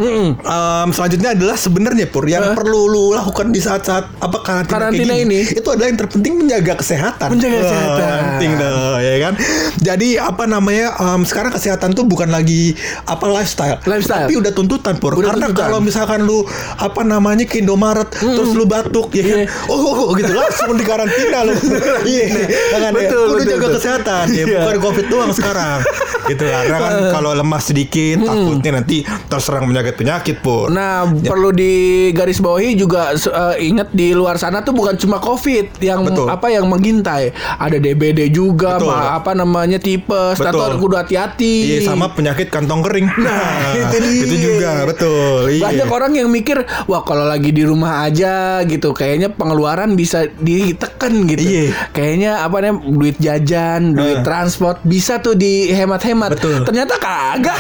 selanjutnya 0.91 1.31
adalah 1.39 1.50
sebenarnya 1.55 2.07
Pur 2.07 2.25
yang 2.25 2.43
Hah? 2.43 2.55
perlu 2.55 2.85
lu 2.85 3.05
lakukan 3.11 3.49
di 3.49 3.59
saat-saat 3.59 4.19
apa 4.19 4.39
karantina, 4.41 4.91
Karantina 4.91 5.13
kayak 5.13 5.25
gini, 5.25 5.39
ini? 5.41 5.55
itu 5.55 5.69
adalah 5.69 5.87
yang 5.87 5.99
terpenting 5.99 6.35
menjaga 6.37 6.73
kesehatan. 6.77 7.29
Menjaga 7.31 7.53
Wah, 7.53 7.63
kesehatan. 7.63 8.19
Penting 8.21 8.53
dah, 8.55 8.73
ya 8.99 9.15
kan. 9.21 9.35
Jadi 9.79 10.09
apa 10.17 10.45
namanya 10.45 10.87
em, 10.97 11.21
sekarang 11.23 11.51
kesehatan 11.51 11.91
tuh 11.93 12.05
bukan 12.05 12.29
lagi 12.29 12.75
apa 13.05 13.25
lifestyle, 13.27 13.79
Lifestyle. 13.83 14.27
tapi 14.27 14.35
udah 14.37 14.53
tuntutan 14.53 14.95
Pur. 14.97 15.15
Udah 15.15 15.33
Karena 15.33 15.47
tuntutan. 15.49 15.65
kalau 15.65 15.79
misalkan 15.81 16.21
lu 16.21 16.43
apa 16.77 17.01
namanya 17.01 17.45
ke 17.45 17.59
Indomaret 17.59 18.11
terus 18.11 18.51
lu 18.51 18.65
batuk 18.65 19.11
ya 19.11 19.23
kan, 19.23 19.39
Iya. 19.41 19.47
oh, 19.67 19.79
oh, 19.79 19.95
oh, 20.03 20.09
gitu 20.13 20.31
langsung 20.31 20.75
di 20.75 20.85
karantina 20.85 21.39
lu. 21.43 21.55
Iya, 22.11 22.27
kan 22.71 22.91
ya. 22.91 22.91
Kudu 22.91 22.97
betul, 22.97 23.27
jaga 23.41 23.57
betul. 23.61 23.71
kesehatan 23.77 24.25
ya, 24.29 24.45
Iya. 24.45 24.59
bukan 24.61 24.77
covid 24.81 25.07
doang 25.07 25.31
sekarang. 25.31 25.79
gitu 26.23 26.45
karena 26.45 26.79
kan 26.79 26.95
kalau 27.17 27.31
lemas 27.33 27.65
sedikit 27.65 28.21
takutnya 28.21 28.71
nanti 28.77 29.01
terserang 29.27 29.65
penyakit 29.65 29.95
penyakit 29.97 30.37
pun. 30.41 30.69
Nah, 30.69 31.09
perlu 31.09 31.40
digarisbawahi 31.49 32.77
juga 32.77 33.17
eh, 33.17 33.57
ingat 33.65 33.89
di 33.91 34.13
luar 34.13 34.37
sana 34.37 34.61
tuh 34.61 34.77
bukan 34.77 35.01
cuma 35.01 35.17
COVID 35.17 35.81
yang 35.81 36.05
Betul. 36.05 36.29
apa 36.29 36.53
yang 36.53 36.69
mengintai, 36.69 37.33
ada 37.57 37.81
DBD 37.81 38.29
juga, 38.29 38.77
Betul. 38.77 38.93
ma- 38.93 39.17
apa 39.17 39.33
namanya 39.33 39.81
tipes, 39.81 40.37
Betul. 40.37 40.61
tuh 40.61 40.77
kudu 40.77 40.95
hati-hati. 41.01 41.81
Iya 41.81 41.89
sama 41.89 42.13
penyakit 42.13 42.53
kantong 42.53 42.85
kering. 42.85 43.09
Nah, 43.21 43.77
itu 43.77 43.97
dia. 44.03 44.23
itu 44.27 44.37
juga 44.37 44.73
betul. 44.85 45.53
Iya. 45.55 45.63
Banyak 45.63 45.89
orang 45.89 46.13
yang 46.19 46.29
mikir, 46.29 46.59
wah 46.85 47.05
kalau 47.05 47.23
lagi 47.23 47.55
di 47.55 47.63
rumah 47.63 48.03
aja 48.03 48.59
gitu, 48.67 48.91
kayaknya 48.91 49.31
pengeluaran 49.31 49.95
bisa 49.95 50.27
ditekan 50.41 51.31
gitu. 51.31 51.41
Iya. 51.47 51.65
Kayaknya 51.95 52.33
apa 52.43 52.57
namanya 52.59 52.91
duit 52.91 53.17
jajan, 53.23 53.95
duit 53.95 54.21
Nah. 54.21 54.27
transport 54.27 54.83
bisa 54.83 55.23
tuh 55.23 55.39
dihemat-hemat. 55.39 56.37
Ternyata 56.41 56.99
kagak. 56.99 57.59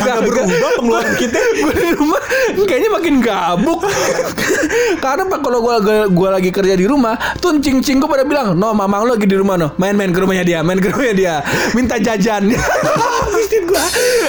Kagak 0.00 0.18
berubah 0.24 0.70
pengeluaran 0.80 1.14
kita. 1.20 1.38
di 1.82 1.92
rumah 1.92 2.20
kayaknya 2.64 2.90
makin 2.94 3.11
gabuk. 3.20 3.84
Karena 5.04 5.26
pak 5.28 5.40
kalau 5.42 5.58
gua, 5.60 5.82
gua 5.82 6.06
gua 6.08 6.28
lagi 6.38 6.48
kerja 6.48 6.78
di 6.78 6.86
rumah, 6.86 7.18
tuh 7.42 7.58
cing-cing 7.58 7.98
gua 7.98 8.08
pada 8.08 8.24
bilang, 8.24 8.54
"No, 8.56 8.72
mamang 8.72 9.04
lu 9.04 9.18
lagi 9.18 9.26
di 9.28 9.36
rumah 9.36 9.58
no. 9.58 9.68
Main-main 9.76 10.14
ke 10.14 10.20
rumahnya 10.22 10.44
dia, 10.46 10.58
main 10.62 10.78
ke 10.78 10.88
rumahnya 10.88 11.14
dia. 11.16 11.34
Minta 11.76 11.98
jajan." 11.98 12.54
habisin 13.26 13.62
gua. 13.68 13.84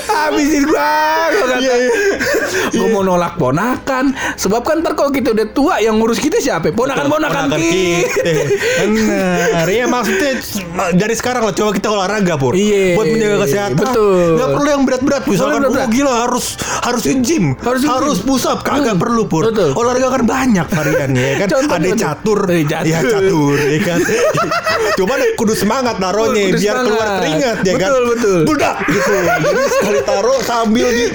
Habisin 0.10 0.64
gua. 0.68 0.92
Gua 1.32 1.46
kata, 1.48 1.56
Iya, 1.64 1.76
iya. 1.80 1.92
Gua 2.74 2.88
mau 2.90 3.04
nolak 3.06 3.38
ponakan 3.38 4.16
Sebab 4.36 4.66
kan 4.66 4.82
ntar 4.82 4.98
kalau 4.98 5.14
kita 5.14 5.36
udah 5.36 5.48
tua 5.54 5.78
Yang 5.78 5.96
ngurus 6.02 6.20
kita 6.20 6.42
siapa? 6.42 6.74
Ponakan-ponakan 6.74 7.52
Ponakan 7.52 7.62
kita 7.62 8.34
Benar. 8.84 9.66
Iya 9.70 9.86
maksudnya 9.86 10.32
dari 10.94 11.16
sekarang 11.16 11.46
lah 11.46 11.54
coba 11.54 11.72
kita 11.76 11.88
olahraga 11.92 12.34
pur. 12.40 12.54
Iya. 12.58 12.98
Buat 12.98 13.08
menjaga 13.14 13.38
kesehatan. 13.46 13.78
Betul. 13.78 14.28
Gak 14.40 14.50
perlu 14.58 14.70
yang 14.70 14.84
berat-berat. 14.86 15.24
Misalkan 15.30 15.62
oh 15.70 15.88
gila 15.90 16.14
harus 16.28 16.46
harus 16.84 17.04
gym, 17.22 17.54
Harus 17.62 17.82
harus, 17.86 18.18
push 18.24 18.46
up. 18.50 18.66
Kagak 18.74 18.94
Hmm. 18.94 19.02
perlu 19.02 19.24
pur. 19.24 19.44
Betul. 19.46 19.70
Olahraga 19.74 20.08
kan 20.12 20.24
banyak 20.24 20.66
variannya 20.68 21.24
ya 21.24 21.36
kan. 21.38 21.48
Contoh, 21.50 21.74
Ada 21.74 21.86
contoh. 21.86 22.00
catur. 22.00 22.40
Eh, 22.48 22.64
catur. 22.64 22.86
Iya 22.86 23.00
catur 23.04 23.58
ya 23.60 23.80
kan. 23.80 24.00
Cuman 25.00 25.20
kudu 25.34 25.54
semangat 25.54 25.96
naronya 25.98 26.44
Kudu 26.48 26.60
biar 26.60 26.76
keluar 26.80 26.90
semangat. 27.04 27.18
keringat 27.20 27.58
ya 27.60 27.74
kan. 27.74 27.90
Betul, 27.90 28.04
betul. 28.10 28.40
Budak 28.46 28.76
gitu. 28.88 29.14
Jadi 29.16 29.62
sekali 29.72 30.00
taruh 30.04 30.40
sambil 30.42 30.88
di, 30.88 31.06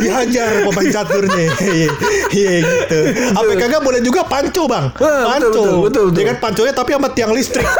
dihajar 0.00 0.50
pemain 0.62 0.88
caturnya. 0.90 1.46
Iya 1.58 1.88
iya, 2.30 2.52
gitu. 2.60 2.98
Apa 3.32 3.52
kagak 3.54 3.80
boleh 3.80 4.00
juga 4.00 4.20
panco 4.22 4.62
bang? 4.64 4.86
Ah, 4.96 4.96
betul, 4.96 5.24
Panco. 5.26 5.46
betul, 5.46 5.76
betul, 5.80 6.04
betul. 6.06 6.18
Ya 6.18 6.24
kan 6.26 6.36
panconya 6.40 6.72
tapi 6.72 6.90
sama 6.92 7.08
tiang 7.10 7.32
listrik. 7.32 7.66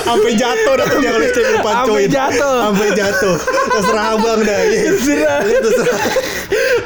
Sampai 0.00 0.32
jatuh 0.34 0.74
dah 0.74 0.86
tiang 0.90 1.16
listrik 1.18 1.46
pancoin. 1.60 1.86
Sampai 2.00 2.04
jatuh. 2.08 2.56
Sampai 2.62 2.88
jatuh. 2.92 3.36
Terserah 3.70 4.06
abang 4.12 4.40
dah. 4.40 4.58
Iya. 4.62 4.80
Terserah. 4.90 5.38
Iya, 5.42 5.58
terserah. 5.60 5.98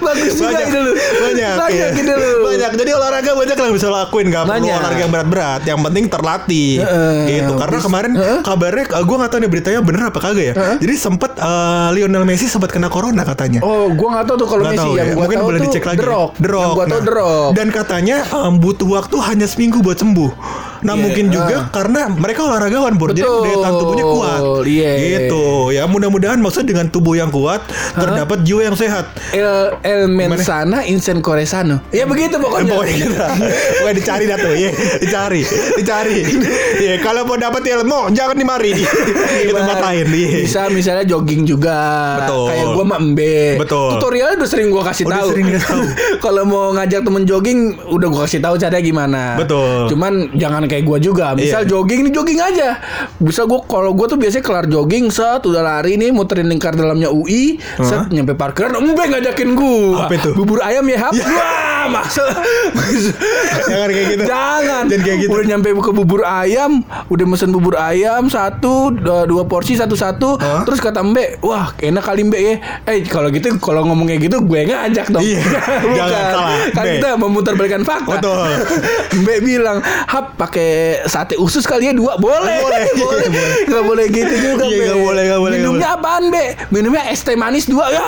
Bagus 0.01 0.33
juga 0.35 0.49
banyak, 0.51 0.67
ide 0.67 0.81
lu 0.81 0.93
banyak, 0.95 1.55
Banyak 1.55 1.91
iya. 1.93 2.03
ide 2.03 2.15
lu 2.15 2.31
banyak. 2.43 2.71
Jadi 2.75 2.91
olahraga 2.91 3.31
banyak 3.35 3.57
yang 3.57 3.75
bisa 3.75 3.89
lakuin, 3.89 4.27
perlu 4.31 4.49
Banyak. 4.49 4.75
olahraga 4.75 5.01
yang 5.01 5.13
berat-berat. 5.13 5.61
Yang 5.65 5.79
penting 5.85 6.05
terlatih, 6.09 6.71
Heeh. 6.81 7.17
gitu. 7.29 7.53
Karena 7.55 7.79
Bis- 7.79 7.87
kemarin 7.87 8.13
Heeh. 8.15 8.39
kabarnya, 8.43 8.85
gue 8.91 9.17
nggak 9.19 9.31
tahu 9.31 9.41
nih 9.41 9.51
beritanya 9.51 9.81
bener 9.81 10.01
apa 10.09 10.19
kagak 10.19 10.45
ya. 10.45 10.55
Heeh. 10.55 10.77
Jadi 10.81 10.95
sempet 10.97 11.31
eh, 11.37 11.89
Lionel 11.95 12.25
Messi 12.25 12.47
sempat 12.47 12.71
kena 12.71 12.89
corona 12.89 13.23
katanya. 13.23 13.61
Oh, 13.61 13.91
gua 13.93 14.21
nggak 14.21 14.25
tahu 14.27 14.37
tuh 14.41 14.49
kalau 14.49 14.63
Messi 14.65 14.79
tahu 14.81 14.93
yang 14.97 15.09
ya. 15.11 15.15
Mungkin 15.17 15.39
boleh 15.41 15.61
dicek 15.63 15.85
lagi. 15.85 15.99
The 16.01 16.09
Rock. 16.09 16.31
Yang 16.41 16.71
gua 16.73 16.87
tahu 16.87 17.01
Nah, 17.05 17.13
Rock. 17.13 17.51
Dan 17.55 17.69
katanya 17.71 18.17
em, 18.25 18.55
butuh 18.59 18.89
waktu 18.89 19.17
hanya 19.23 19.47
seminggu 19.47 19.81
buat 19.81 19.99
sembuh. 19.99 20.31
Nah 20.85 20.95
Iya, 20.95 21.01
mungkin 21.01 21.25
juga 21.29 21.57
ah. 21.57 21.65
karena 21.69 22.07
mereka 22.07 22.45
olahragawan 22.45 22.95
Pur 22.95 23.11
Jadi 23.11 23.25
daya 23.25 23.57
tahan 23.59 23.75
tubuhnya 23.75 24.05
kuat 24.05 24.41
iya. 24.65 24.93
Gitu 24.95 25.45
Ya 25.73 25.83
mudah-mudahan 25.85 26.39
maksudnya 26.39 26.69
dengan 26.71 26.87
tubuh 26.89 27.17
yang 27.17 27.29
kuat 27.29 27.65
Terdapat 27.93 28.45
jiwa 28.45 28.61
yang 28.63 28.77
sehat 28.77 29.09
El, 29.33 29.75
el 29.81 30.07
mensana 30.07 30.85
insen 30.85 31.19
koresano. 31.19 31.81
Ya 31.89 32.05
begitu 32.05 32.37
Eh, 32.37 32.41
pokoknya. 32.41 32.71
Pokoknya 32.71 32.95
gitu 32.95 33.17
Pokoknya 33.81 33.97
dicari 33.97 34.25
dah 34.25 34.37
tuh 34.37 34.53
ya 34.53 34.71
Dicari 35.01 35.41
Dicari 35.75 36.19
Ya 36.79 36.95
kalau 37.01 37.25
mau 37.25 37.35
dapat 37.35 37.65
ilmu 37.65 38.13
Jangan 38.13 38.37
di 38.37 38.45
mari 38.45 38.71
Di 39.41 39.51
tempat 39.51 39.81
lain 39.83 40.07
iya. 40.11 40.29
Bisa 40.45 40.69
misalnya 40.69 41.05
jogging 41.05 41.43
juga. 41.43 41.81
Betul. 42.21 42.45
Kayak 42.47 42.67
gua 42.71 42.85
sama 42.85 42.97
Embe. 42.99 43.39
Betul. 43.57 43.89
Tutorialnya 43.97 44.37
udah 44.37 44.51
sering 44.51 44.69
gua 44.69 44.83
kasih 44.85 45.05
Udah 45.05 45.17
tahu. 45.17 45.29
sering 45.31 45.47
tahu. 45.57 45.83
Kalau 46.19 46.43
mau 46.45 46.67
ngajak 46.73 47.01
temen 47.01 47.23
jogging 47.25 47.59
udah 47.87 48.09
gua 48.09 48.21
kasih 48.25 48.41
tahu 48.41 48.55
caranya 48.57 48.83
gimana. 48.83 49.23
Betul. 49.37 49.89
Cuman 49.89 50.13
jangan 50.35 50.69
kayak 50.75 50.85
gua 50.85 50.99
juga. 50.99 51.27
Misal 51.33 51.63
Iya. 51.63 51.71
jogging 51.71 52.01
nih 52.03 52.13
jogging 52.13 52.41
aja. 52.41 52.83
Bisa 53.17 53.43
gua 53.45 53.63
kalau 53.63 53.93
gua 53.93 54.07
tuh 54.07 54.17
biasanya 54.17 54.43
kelar 54.43 54.67
jogging 54.67 55.09
set 55.09 55.41
udah 55.41 55.63
lari 55.63 55.95
nih 55.95 56.11
muterin 56.11 56.47
lingkar 56.47 56.75
dalamnya 56.75 57.09
UI, 57.09 57.57
set 57.79 58.11
nyampe 58.11 58.35
parkiran 58.35 58.75
Embe 58.75 58.99
ngajakin 59.01 59.55
gua. 59.55 60.05
Apa 60.05 60.15
itu? 60.15 60.31
Bubur 60.35 60.59
ayam 60.61 60.83
ya, 60.85 60.99
Hap. 61.01 61.15
Wah, 61.15 61.87
masa 61.89 62.25
Jangan 63.65 63.89
kayak 63.89 64.07
gitu. 64.11 64.23
Jangan. 64.25 64.83
Jangan 64.87 65.03
kayak 65.03 65.19
gitu. 65.21 65.31
Udah 65.31 65.45
nyampe 65.47 65.69
ke 65.73 65.93
bubur 65.93 66.23
ayam, 66.23 66.81
udah 67.07 67.25
mesen 67.25 67.51
bubur 67.51 67.77
ayam 67.77 68.27
satu, 68.27 68.91
dua, 68.91 69.25
dua 69.25 69.45
porsi 69.45 69.75
satu-satu. 69.75 70.37
Hah? 70.37 70.63
Terus 70.65 70.81
kata 70.81 71.05
Mbak, 71.05 71.41
wah 71.41 71.71
enak 71.79 72.03
kali 72.03 72.25
Mbak 72.25 72.41
ya. 72.41 72.55
Eh 72.85 73.05
kalau 73.05 73.29
gitu 73.29 73.53
kalau 73.59 73.85
ngomong 73.85 74.07
kayak 74.07 74.23
gitu 74.25 74.41
gue 74.41 74.61
ngajak 74.65 75.07
dong. 75.11 75.23
Iya. 75.23 75.41
Bukan. 75.85 75.95
Jangan 75.95 76.25
salah, 76.31 76.57
Kan 76.71 76.83
Mbak. 76.83 76.95
kita 76.95 77.09
memutarbalikkan 77.17 77.83
fakta. 77.85 78.11
Betul. 78.17 78.49
Mbak 79.23 79.39
bilang, 79.43 79.79
"Hap 79.85 80.27
pakai 80.37 80.64
sate 81.07 81.35
usus 81.39 81.65
kali 81.65 81.91
ya 81.91 81.95
dua." 81.95 82.17
Boleh. 82.17 82.61
Boleh. 82.63 82.83
boleh. 82.95 83.27
Gak 83.65 83.85
boleh 83.85 84.05
gitu 84.11 84.35
juga, 84.35 84.65
Iya, 84.65 84.95
nggak 84.95 85.01
boleh, 85.01 85.23
nggak 85.25 85.41
boleh, 85.41 85.57
nggak 85.57 85.65
Minumnya 85.65 85.89
apaan, 85.97 86.23
Mbak? 86.31 86.49
Minumnya 86.71 87.03
es 87.11 87.21
teh 87.25 87.37
manis 87.37 87.65
dua. 87.67 87.91
Ya. 87.91 88.03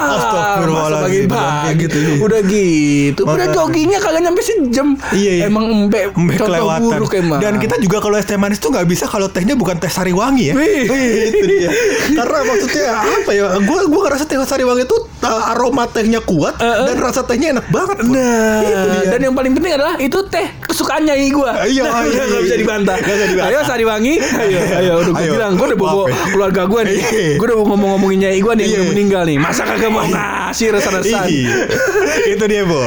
Kayak 1.66 1.76
gitu, 1.80 1.96
iya. 1.96 2.16
Udah 2.22 2.40
gitu. 2.46 3.20
Udah 3.26 3.46
joggingnya 3.52 3.98
kagak 4.00 4.22
nyampe 4.22 4.40
sejam. 4.42 4.96
Iya, 5.12 5.32
iya. 5.42 5.44
Emang 5.48 5.88
Mbak 5.90 6.04
contoh 6.14 6.46
kelewatan. 6.46 6.98
buruk 6.98 7.12
emang. 7.16 7.40
Dan 7.42 7.54
kita 7.60 7.76
juga 7.80 7.98
kalau 8.00 8.16
es 8.16 8.26
teh 8.26 8.38
manis 8.38 8.58
tuh 8.58 8.70
nggak 8.72 8.86
bisa 8.86 9.04
kalau 9.06 9.28
tehnya 9.30 9.54
bukan 9.58 9.76
teh 9.78 9.90
sariwangi 9.90 10.52
ya. 10.52 10.54
Wih. 10.54 10.84
Wih, 10.86 11.08
itu 11.30 11.44
dia. 11.46 11.70
Karena 12.16 12.38
maksudnya 12.46 12.84
apa 13.02 13.30
ya? 13.32 13.44
Gua 13.64 13.80
gua 13.88 14.00
ngerasa 14.08 14.24
teh 14.28 14.36
sariwangi 14.38 14.84
itu 14.86 14.96
uh, 15.22 15.52
aroma 15.52 15.84
tehnya 15.90 16.20
kuat 16.22 16.58
dan 16.60 16.96
rasa 17.00 17.22
tehnya 17.26 17.58
enak 17.58 17.66
banget. 17.70 17.96
Nah, 18.06 18.62
Itu 18.62 18.86
dia. 19.02 19.08
dan 19.16 19.20
yang 19.30 19.34
paling 19.34 19.52
penting 19.56 19.72
adalah 19.76 19.94
itu 19.98 20.18
teh 20.30 20.46
kesukaannya 20.66 21.14
gua. 21.32 21.66
Iya, 21.66 21.84
iya, 22.12 22.22
nggak 22.26 22.42
iya, 22.42 22.45
bisa 22.46 22.54
iya. 22.54 22.62
dibantah. 22.62 22.96
Nggak 22.96 23.14
bisa 23.14 23.26
dibantah. 23.26 23.50
Ayo 23.50 23.58
Sariwangi, 23.66 24.14
ayo, 24.22 24.58
ayo, 24.78 24.92
udah 25.02 25.12
Ayo. 25.18 25.32
bilang, 25.34 25.52
gua 25.58 25.66
udah 25.66 25.78
bawa 25.78 26.04
ya. 26.06 26.16
keluarga 26.30 26.62
gua 26.64 26.80
nih. 26.86 26.96
Iya. 26.96 27.34
Gua 27.36 27.46
udah 27.46 27.56
mau 27.58 27.66
ngomong-ngomongin 27.74 28.18
nyai 28.22 28.38
gua 28.38 28.52
nih 28.54 28.62
yang 28.62 28.70
Iya. 28.70 28.78
udah 28.78 28.90
meninggal 28.90 29.22
nih. 29.26 29.36
Masa 29.36 29.62
kagak 29.66 29.90
mau 29.90 30.06
ngasih 30.06 30.66
rasa-rasan. 30.70 31.24
Iya. 31.26 31.54
itu 32.32 32.44
dia, 32.46 32.62
Bu. 32.64 32.80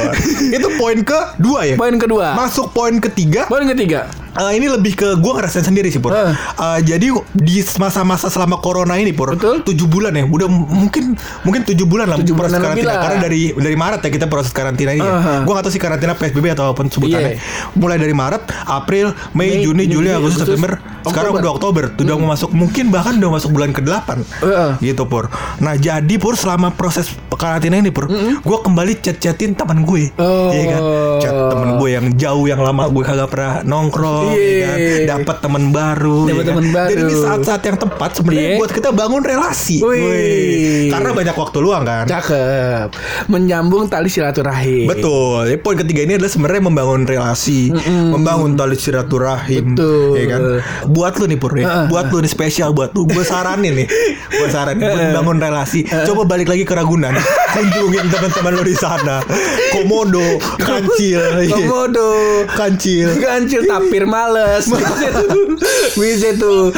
itu 0.50 0.68
poin 0.80 0.98
ke 1.00 1.18
dua 1.36 1.60
ya. 1.68 1.76
Poin 1.76 1.94
kedua. 1.94 2.32
Masuk 2.34 2.72
poin 2.72 2.96
ketiga. 2.98 3.44
Poin 3.46 3.68
ketiga. 3.68 4.08
Eh, 4.30 4.52
ini 4.54 4.66
lebih 4.66 4.94
ke 4.94 5.18
gue 5.18 5.32
ngerasain 5.32 5.64
sendiri 5.64 5.88
sih 5.88 5.98
Pur 5.98 6.10
Eh. 6.10 6.30
Eh, 6.30 6.78
Jadi 6.84 7.06
di 7.32 7.56
masa-masa 7.76 8.30
selama 8.30 8.56
corona 8.56 8.94
ini 8.94 9.10
Pur 9.10 9.34
Betul. 9.34 9.66
tujuh 9.66 9.84
bulan 9.84 10.14
ya 10.14 10.22
Udah 10.22 10.46
mungkin 10.46 11.18
Mungkin 11.42 11.66
tujuh 11.66 11.82
bulan 11.82 12.06
lah 12.06 12.16
Tujuh 12.16 12.38
proses 12.38 12.54
bulanan 12.54 12.70
lebih 12.70 12.86
karantina 12.86 12.92
lah. 12.92 13.02
Karena 13.02 13.18
dari 13.20 13.40
dari 13.50 13.74
Maret 13.74 14.00
ya 14.00 14.10
kita 14.12 14.26
proses 14.26 14.50
karantina 14.50 14.94
ini 14.94 15.02
ya 15.02 15.10
Aha. 15.10 15.34
Gue 15.42 15.50
gak 15.50 15.66
tahu 15.66 15.74
sih 15.74 15.82
karantina 15.82 16.14
PSBB 16.14 16.54
atau 16.54 16.70
apa 16.70 16.78
pun 16.78 16.86
sebutannya 16.86 17.34
Iya. 17.34 17.42
Mulai 17.74 17.98
dari 17.98 18.14
Maret, 18.14 18.42
April, 18.64 19.06
Mei, 19.32 19.50
Mei, 19.50 19.66
Juni, 19.66 19.84
Juni, 19.84 19.84
Juli, 19.90 20.08
Agustus, 20.08 20.46
Agustus, 20.46 20.46
September 20.46 20.72
Sekarang 21.02 21.32
udah 21.34 21.50
Oktober 21.50 21.84
Udah 21.92 22.14
mau 22.14 22.28
masuk 22.30 22.50
Mungkin 22.52 22.84
bahkan 22.88 23.18
udah 23.18 23.30
masuk 23.34 23.50
bulan 23.50 23.74
ke-8 23.74 24.08
Heeh. 24.46 24.70
Gitu 24.80 25.02
Pur 25.04 25.26
Nah 25.58 25.74
jadi 25.74 26.14
Pur 26.16 26.38
selama 26.38 26.70
proses 26.70 27.10
karantina 27.32 27.74
ini 27.76 27.90
Pur 27.90 28.06
Gue 28.38 28.58
kembali 28.62 28.94
chat-chatin 28.96 29.58
teman 29.58 29.82
gue 29.82 30.14
Oh. 30.14 30.54
Iya 30.54 30.64
kan 30.70 30.82
Chat 31.18 31.34
temen 31.34 31.70
gue 31.76 31.88
yang 31.90 32.06
jauh 32.14 32.46
Yang 32.46 32.60
lama 32.62 32.86
gue 32.86 33.02
kagak 33.02 33.26
pernah 33.26 33.66
nongkrong 33.66 34.19
Iya. 34.30 34.48
ya 34.50 34.66
kan? 34.66 34.78
Dapat 35.10 35.36
teman 35.40 35.64
baru 35.68 36.18
Dapat 36.26 36.42
ya 36.42 36.52
kan? 36.52 36.66
baru. 36.70 36.88
Jadi 36.88 37.00
ini 37.02 37.14
saat-saat 37.16 37.62
yang 37.62 37.76
tepat 37.76 38.10
sebenarnya 38.14 38.46
Iya. 38.46 38.58
buat 38.58 38.70
kita 38.70 38.90
bangun 38.90 39.22
relasi 39.22 39.76
Wih. 39.80 40.00
Wih. 40.00 40.88
Karena 40.90 41.10
banyak 41.12 41.34
waktu 41.34 41.58
luang 41.58 41.82
kan 41.82 42.04
Cakep. 42.04 42.88
Menyambung 43.26 43.86
tali 43.86 44.08
silaturahim. 44.08 44.86
Betul. 44.86 45.46
Jadi 45.46 45.58
poin 45.58 45.76
ketiga 45.76 46.00
ini 46.02 46.12
adalah 46.16 46.30
sebenarnya 46.30 46.62
membangun 46.62 47.02
relasi, 47.04 47.70
membangun 47.86 48.54
tali 48.54 48.74
silaturahim, 48.74 49.74
Betul. 49.74 50.14
ya 50.14 50.24
kan? 50.28 50.40
Buat 50.86 51.12
lu 51.16 51.26
nih 51.26 51.38
Pur, 51.38 51.52
ya. 51.52 51.62
Heeh. 51.62 51.86
buat 51.88 52.06
lu 52.08 52.18
nih 52.18 52.30
spesial 52.30 52.70
buat 52.70 52.90
lu. 52.90 53.04
Gue 53.04 53.22
saranin 53.22 53.74
nih, 53.74 53.86
gue 54.28 54.48
saranin 54.48 54.82
buat 54.82 55.00
membangun 55.10 55.38
relasi. 55.38 55.80
Coba 56.04 56.26
balik 56.26 56.48
lagi 56.48 56.62
ke 56.62 56.72
Ragunan, 56.72 57.14
kunjungin 57.54 58.06
teman-teman 58.08 58.52
lu 58.52 58.62
di 58.62 58.74
sana. 58.74 59.22
Komodo, 59.70 60.24
kancil, 60.58 61.22
iya. 61.40 61.50
Komodo. 61.50 62.10
kancil. 62.50 63.08
Kancil 63.16 63.62
tapir 63.64 64.04
males. 64.10 64.66
Bisa 64.66 65.08
tuh 65.14 65.54
Bisa 65.94 66.28
tuh 66.34 66.74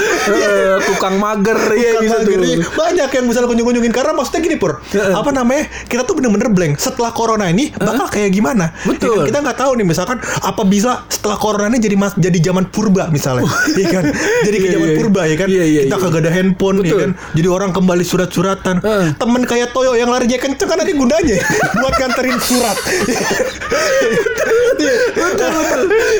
Tukang 0.84 1.16
mager 1.16 1.56
ya 1.72 1.96
bisa 1.98 2.20
mager, 2.20 2.28
tuh 2.28 2.44
iya. 2.44 2.56
Banyak 2.68 3.08
yang 3.08 3.24
bisa 3.26 3.38
lo 3.40 3.48
kunjung-kunjungin. 3.48 3.92
Karena 3.92 4.12
maksudnya 4.12 4.40
gini 4.44 4.56
Pur. 4.60 4.84
Apa 4.92 5.32
namanya? 5.32 5.66
Kita 5.88 6.04
tuh 6.04 6.20
bener-bener 6.20 6.52
blank. 6.52 6.76
Setelah 6.76 7.10
corona 7.16 7.48
ini 7.48 7.72
Bakal 7.72 8.12
kayak 8.12 8.30
gimana? 8.30 8.76
Betul. 8.84 9.24
Ya 9.24 9.24
kan? 9.24 9.26
Kita 9.32 9.38
nggak 9.40 9.58
tahu 9.58 9.72
nih 9.80 9.86
Misalkan 9.88 10.18
Apa 10.20 10.62
bisa 10.62 11.08
Setelah 11.08 11.36
corona 11.40 11.66
ini 11.72 11.80
Jadi 11.80 11.96
mas, 11.96 12.12
jadi 12.14 12.38
zaman 12.38 12.68
purba 12.68 13.08
misalnya. 13.08 13.48
Iya 13.72 13.88
kan? 13.88 14.04
Jadi 14.44 14.56
ke 14.58 14.66
Iya, 14.68 14.74
zaman 14.78 14.88
iya. 14.92 14.98
purba 15.00 15.20
ya 15.24 15.36
kan? 15.40 15.48
Iya, 15.48 15.64
iya, 15.64 15.80
Kita 15.88 15.96
iya. 15.96 16.04
kagak 16.04 16.20
ada 16.22 16.30
handphone 16.30 16.76
ya 16.80 16.84
Betul. 16.84 17.00
kan? 17.00 17.10
Jadi 17.32 17.48
orang 17.48 17.70
kembali 17.72 18.04
surat-suratan. 18.04 18.76
Temen 19.16 19.42
kayak 19.46 19.72
Toyo 19.72 19.96
Yang 19.96 20.10
larinya 20.12 20.38
kenceng 20.38 20.68
Kan 20.68 20.78
ada 20.80 20.92
gunanya 20.92 21.36
Buat 21.80 21.94
nganterin 21.96 22.38
surat. 22.42 22.76
Iya. 24.82 24.92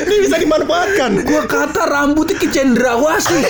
Ini 0.07 0.15
bisa 0.23 0.37
dimanfaatkan 0.39 1.02
Gua 1.23 1.43
kata 1.43 1.81
rambutnya 1.83 2.35
ke 2.35 2.47
cendrawasih 2.47 3.43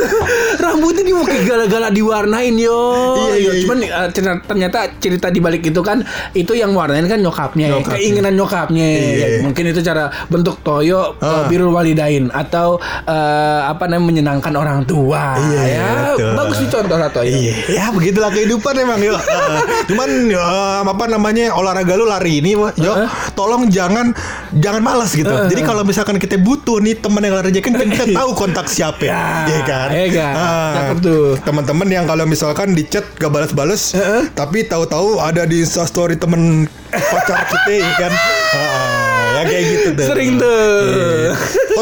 Rambutnya 0.62 1.02
dia 1.02 1.14
mau 1.14 1.26
gala-gala 1.26 1.88
diwarnain 1.88 2.54
yo 2.54 2.80
Iya, 3.16 3.34
iya, 3.34 3.50
iya. 3.50 3.62
Cuman 3.64 3.78
eh, 3.82 4.08
ternyata, 4.10 4.40
ternyata 4.46 4.78
cerita 4.98 5.26
di 5.28 5.40
balik 5.40 5.62
itu 5.62 5.80
kan 5.80 6.00
Itu 6.32 6.52
yang 6.52 6.72
warnain 6.72 7.04
kan 7.04 7.18
nyokapnya, 7.18 7.66
Nyokapnya. 7.70 7.96
Keinginan 7.96 8.32
nyokapnya 8.34 8.86
Iya. 8.86 9.26
Ya, 9.26 9.26
Mungkin 9.42 9.64
itu 9.66 9.80
cara 9.80 10.08
bentuk 10.28 10.60
toyo 10.60 11.16
eh, 11.18 11.28
Ah. 11.30 11.46
Birul 11.46 11.70
walidain 11.70 12.28
Atau 12.30 12.76
eh, 13.04 13.60
apa 13.62 13.86
namanya 13.86 14.02
menyenangkan 14.20 14.54
orang 14.54 14.84
tua 14.84 15.36
Iya, 15.38 15.62
ya, 15.66 15.88
betul. 16.14 16.32
Bagus 16.34 16.56
nih 16.60 16.70
contoh 16.70 16.96
toyo 17.10 17.30
Iya, 17.30 17.54
ya 17.68 17.84
begitulah 17.90 18.30
kehidupan 18.30 18.74
emang 18.76 19.00
yuk. 19.00 19.18
Uh, 19.40 19.62
cuman 19.88 20.10
ya, 20.28 20.42
apa 20.84 21.04
namanya 21.08 21.54
olahraga 21.56 21.96
lu 21.96 22.04
lari 22.04 22.38
ini, 22.38 22.52
yuk. 22.54 22.74
Heeh. 22.76 23.08
Tolong 23.32 23.72
jangan 23.72 24.12
jangan 24.52 24.82
malas 24.84 25.16
gitu. 25.16 25.30
Jadi 25.30 25.64
kalau 25.64 25.80
misalkan 25.80 26.20
kita 26.20 26.36
butuh 26.36 26.69
nih 26.78 26.94
teman 26.94 27.18
yang 27.18 27.34
lari 27.34 27.50
kan 27.56 27.74
kita 27.74 28.06
tahu 28.20 28.30
kontak 28.32 28.66
siapa 28.66 29.02
ya, 29.02 29.48
Ya, 29.48 29.58
kan? 29.64 29.88
iya 29.90 30.06
kan? 30.08 30.32
Ah, 30.32 30.70
Cakep 30.76 30.98
tuh. 31.00 31.24
Teman-teman 31.40 31.88
yang 31.88 32.04
kalau 32.04 32.22
misalkan 32.22 32.70
di 32.70 32.84
chat 32.84 33.02
gak 33.16 33.28
balas-balas, 33.28 33.96
tapi 34.32 34.62
tahu-tahu 34.62 35.18
ada 35.18 35.42
di 35.42 35.64
story 35.64 36.14
temen 36.14 36.70
pacar 36.92 37.42
kita 37.48 37.72
ya 37.72 37.90
kan. 37.98 38.12
Ah, 38.52 39.24
ya 39.32 39.42
kayak 39.44 39.64
gitu 39.66 39.88
tuh. 39.96 40.06
Sering 40.06 40.30
tuh 40.36 40.62
Iya. 40.86 41.32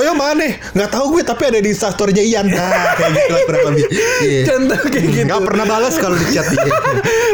Toyo 0.09 0.16
mana? 0.16 0.49
Nggak 0.73 0.88
tahu 0.88 1.05
gue 1.12 1.21
tapi 1.21 1.42
ada 1.53 1.59
di 1.61 1.68
instastorynya 1.68 2.25
Ian. 2.25 2.49
Nah, 2.49 2.97
kayak 2.97 3.12
gitu 3.12 3.29
lah 3.29 3.40
kurang 3.44 3.62
lebih. 3.68 3.85
Iya. 4.25 4.40
Contoh 4.49 4.79
kayak 4.88 5.05
gitu 5.12 5.27
Nggak 5.29 5.42
pernah 5.44 5.64
balas 5.68 5.94
kalau 6.01 6.16
di 6.16 6.27
chat 6.33 6.49
dia. 6.49 6.64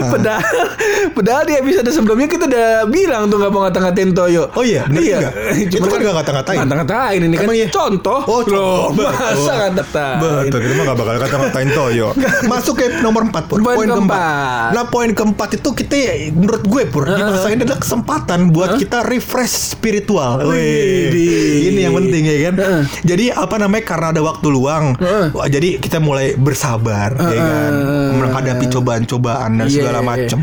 Padahal, 0.05 0.75
padahal 1.15 1.43
di 1.47 1.55
episode 1.55 1.89
sebelumnya 1.95 2.27
kita 2.27 2.45
udah 2.51 2.87
bilang 2.91 3.31
tuh 3.31 3.39
nggak 3.41 3.53
mau 3.55 3.63
ngata-ngatain 3.67 4.11
Toyo. 4.11 4.51
Oh 4.59 4.67
iya, 4.67 4.85
bener 4.91 5.03
iya. 5.07 5.19
juga. 5.23 5.31
Itu 5.79 5.87
kan 5.87 5.99
nggak 6.03 6.15
ngata-ngatain. 6.19 6.59
Ngata-ngatain 6.61 7.21
ini 7.23 7.37
kan 7.39 7.49
iya? 7.55 7.69
contoh. 7.71 8.21
Oh, 8.27 8.43
contoh. 8.43 8.91
masa 8.99 9.53
ngata-ngatain. 9.55 10.19
Betul, 10.19 10.59
kita 10.67 10.73
mah 10.75 10.85
gak 10.91 10.99
bakal 10.99 11.15
kata-katain 11.23 11.69
Toyo 11.71 12.09
Masuk 12.51 12.75
ke 12.83 12.87
nomor 13.01 13.23
4 13.31 13.51
Pur 13.51 13.59
Poin 13.63 13.87
keempat. 13.87 14.69
Nah 14.75 14.85
poin 14.91 15.11
keempat 15.15 15.59
itu 15.59 15.69
kita 15.75 15.95
Menurut 16.35 16.65
gue 16.67 16.83
Pur 16.91 17.07
Di 17.07 17.23
masa 17.23 17.49
ini 17.51 17.63
adalah 17.63 17.81
kesempatan 17.81 18.51
Buat 18.51 18.79
kita 18.83 19.07
refresh 19.07 19.75
spiritual 19.77 20.43
Wih. 20.51 21.71
Ini 21.71 21.81
yang 21.91 21.95
penting 21.97 22.23
ya 22.27 22.37
kan 22.51 22.64
Heeh. 22.65 22.83
Jadi 23.05 23.25
apa 23.29 23.61
namanya 23.61 23.85
Karena 23.85 24.07
ada 24.11 24.23
waktu 24.25 24.47
luang 24.49 24.97
wah, 25.31 25.47
Jadi 25.47 25.77
kita 25.77 26.01
mulai 26.01 26.33
bersabar 26.33 27.13
ya 27.13 27.39
kan? 27.39 27.73
Menghadapi 28.17 28.67
cobaan-cobaan 28.69 29.51
Dan 29.55 29.69
Iya. 29.69 29.75
segala 29.77 30.01
macam 30.01 30.39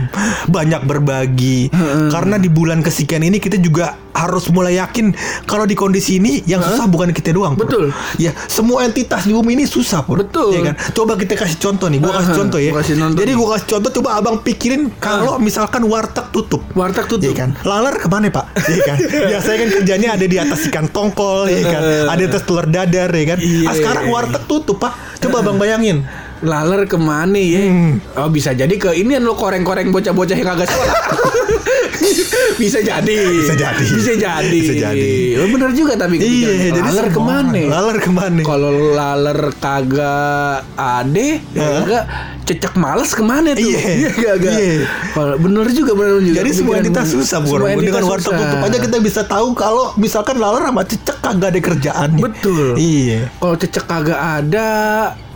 Banyak 0.48 0.82
berbagi. 0.86 1.74
Karena 2.08 2.38
di 2.38 2.48
bulan 2.48 2.80
kesekian 2.80 3.26
ini 3.26 3.42
Kita 3.42 3.58
juga 3.58 3.98
harus 4.12 4.48
mulai 4.52 4.78
yakin 4.78 5.16
kalau 5.48 5.64
di 5.64 5.76
kondisi 5.76 6.20
ini 6.20 6.44
yang 6.48 6.60
susah 6.62 6.86
bukan 6.88 7.12
kita 7.16 7.32
doang. 7.32 7.56
Pur. 7.56 7.68
Betul. 7.68 7.86
Ya, 8.20 8.36
semua 8.48 8.84
entitas 8.84 9.26
di 9.26 9.32
bumi 9.32 9.56
ini 9.56 9.66
susah, 9.66 10.04
Pur. 10.04 10.22
Betul. 10.22 10.60
Ya 10.60 10.62
kan? 10.72 10.76
Coba 10.92 11.16
kita 11.16 11.36
kasih 11.40 11.58
contoh 11.58 11.88
nih. 11.88 12.00
Gua 12.04 12.14
kasih 12.20 12.32
Aha, 12.34 12.40
contoh 12.40 12.60
ya. 12.60 12.72
gua 12.72 12.80
kasih 12.84 12.96
nonton 13.00 13.20
Jadi 13.24 13.32
gua 13.36 13.48
kasih 13.56 13.68
contoh 13.78 13.92
coba 14.02 14.10
Abang 14.22 14.38
pikirin 14.44 14.92
kalau 15.00 15.40
misalkan 15.40 15.82
warteg 15.88 16.28
tutup. 16.36 16.62
Warteg 16.76 17.06
tutup. 17.08 17.32
Iya 17.32 17.34
kan? 17.36 17.50
Laler 17.64 17.96
ke 17.98 18.08
mana 18.12 18.28
pak? 18.30 18.46
Iya 18.68 18.82
kan? 18.86 18.98
Biasanya 19.32 19.58
kan 19.58 19.70
kerjanya 19.80 20.10
ada 20.20 20.26
di 20.28 20.38
atas 20.38 20.60
ikan 20.68 20.86
tongkol, 20.92 21.48
ya 21.48 21.64
kan? 21.66 21.82
Ada 22.12 22.20
di 22.20 22.26
atas 22.28 22.44
telur 22.44 22.68
dadar, 22.68 23.10
ya 23.10 23.26
kan? 23.36 23.40
Iya. 23.40 23.68
Ah, 23.68 23.74
sekarang 23.76 24.06
warteg 24.12 24.44
tutup 24.46 24.78
pak. 24.78 24.94
Coba 25.22 25.46
abang 25.46 25.58
bayangin. 25.62 26.04
Laler 26.42 26.90
ke 26.90 26.98
mana 26.98 27.38
ya? 27.38 27.62
Hmm. 27.70 28.02
Oh 28.18 28.30
bisa 28.34 28.58
jadi 28.58 28.74
ke 28.74 28.98
ini 28.98 29.18
lo 29.22 29.38
koreng-koreng 29.38 29.94
bocah-bocah 29.94 30.34
yang 30.34 30.50
kagak 30.54 30.68
sekolah. 30.74 30.96
bisa 32.62 32.80
jadi. 32.82 33.18
Bisa 33.46 33.54
jadi. 33.54 33.86
Bisa 33.86 34.14
jadi. 34.18 34.58
Bisa 34.58 34.74
jadi. 34.74 35.12
Oh, 35.38 35.48
bener 35.54 35.70
juga 35.78 35.94
tapi 35.98 36.18
Iya, 36.18 36.74
jadi 36.74 36.80
laler 36.82 37.08
ke 37.14 37.22
mana? 37.22 37.62
Laler 37.70 37.98
ke 38.02 38.10
mana? 38.10 38.42
Kalau 38.42 38.72
laler 38.94 39.40
kagak 39.62 40.66
ade, 40.78 41.30
Hah? 41.58 41.86
kagak 41.86 42.04
cecek 42.50 42.74
males 42.74 43.12
ke 43.14 43.24
mana 43.24 43.54
tuh? 43.54 43.62
Iya. 43.62 44.10
kagak. 44.34 44.54
Iya. 44.58 44.74
Kalau 45.14 45.36
bener 45.38 45.66
juga 45.72 45.92
bener 45.94 46.26
juga. 46.26 46.38
Jadi 46.42 46.50
semua 46.58 46.74
entitas 46.82 47.08
susah 47.10 47.40
entitas 47.42 47.80
Dengan 47.86 48.04
warteg 48.10 48.34
tutup 48.34 48.60
aja 48.66 48.78
kita 48.82 48.98
bisa 48.98 49.22
tahu 49.26 49.48
kalau 49.54 49.94
misalkan 49.96 50.42
laler 50.42 50.66
sama 50.66 50.84
cecek 50.86 51.18
kagak 51.22 51.50
ada 51.54 51.60
kerjaannya. 51.62 52.22
Betul. 52.22 52.66
Iya. 52.82 53.30
Kalau 53.38 53.56
cecek 53.58 53.86
kagak 53.86 54.20
ada, 54.20 54.70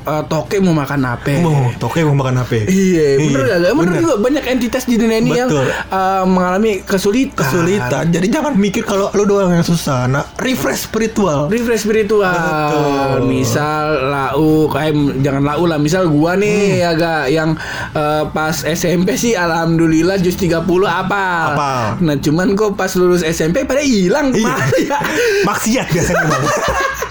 eh, 0.05 0.23
toke 0.25 0.57
mau 0.59 0.73
makan 0.73 1.01
apa? 1.03 1.33
Mau 1.37 1.73
toke 1.75 1.99
mau 2.01 2.15
makan 2.15 2.39
HP. 2.39 2.65
Iya, 2.65 3.07
bener 3.17 3.41
Iya, 3.41 3.55
gak? 3.59 3.71
Bener, 3.71 3.75
bener. 3.75 3.99
juga 3.99 4.15
banyak 4.17 4.43
entitas 4.47 4.83
di 4.83 4.95
dunia 4.95 5.17
ini 5.17 5.31
yang 5.35 5.49
Betul. 5.49 5.67
eh, 5.67 6.23
mengalami 6.25 6.71
kesulitan. 6.79 7.35
Kesulitan. 7.35 8.05
Jadi 8.09 8.27
jangan 8.27 8.53
mikir 8.53 8.81
kalau 8.81 9.09
lu 9.11 9.23
doang 9.23 9.51
yang 9.51 9.61
susah. 9.61 10.05
Nah, 10.05 10.23
refresh 10.37 10.85
spiritual. 10.85 11.47
Refresh 11.47 11.83
spiritual. 11.83 12.29
Betul. 12.29 13.27
Misal 13.27 13.83
lau 14.07 14.45
kayak 14.67 14.93
jangan 15.19 15.43
lau 15.43 15.63
lah. 15.63 15.77
Misal 15.77 16.07
gua 16.07 16.33
nih 16.33 16.53
Hmm. 16.77 16.91
agak 16.91 17.21
yang 17.27 17.49
eh, 17.91 18.23
pas 18.27 18.55
SMP 18.55 19.15
sih 19.15 19.33
alhamdulillah 19.33 20.17
jus 20.17 20.35
30 20.35 20.61
apa. 20.85 21.25
Apal. 21.47 21.81
Nah, 22.01 22.15
cuman 22.15 22.53
kok 22.53 22.73
pas 22.73 22.91
lulus 22.93 23.21
SMP 23.21 23.63
pada 23.63 23.79
hilang 23.79 24.29
Iya. 24.29 24.53
Ya? 24.77 24.97
Maksiat 25.43 25.87
biasanya 25.89 26.23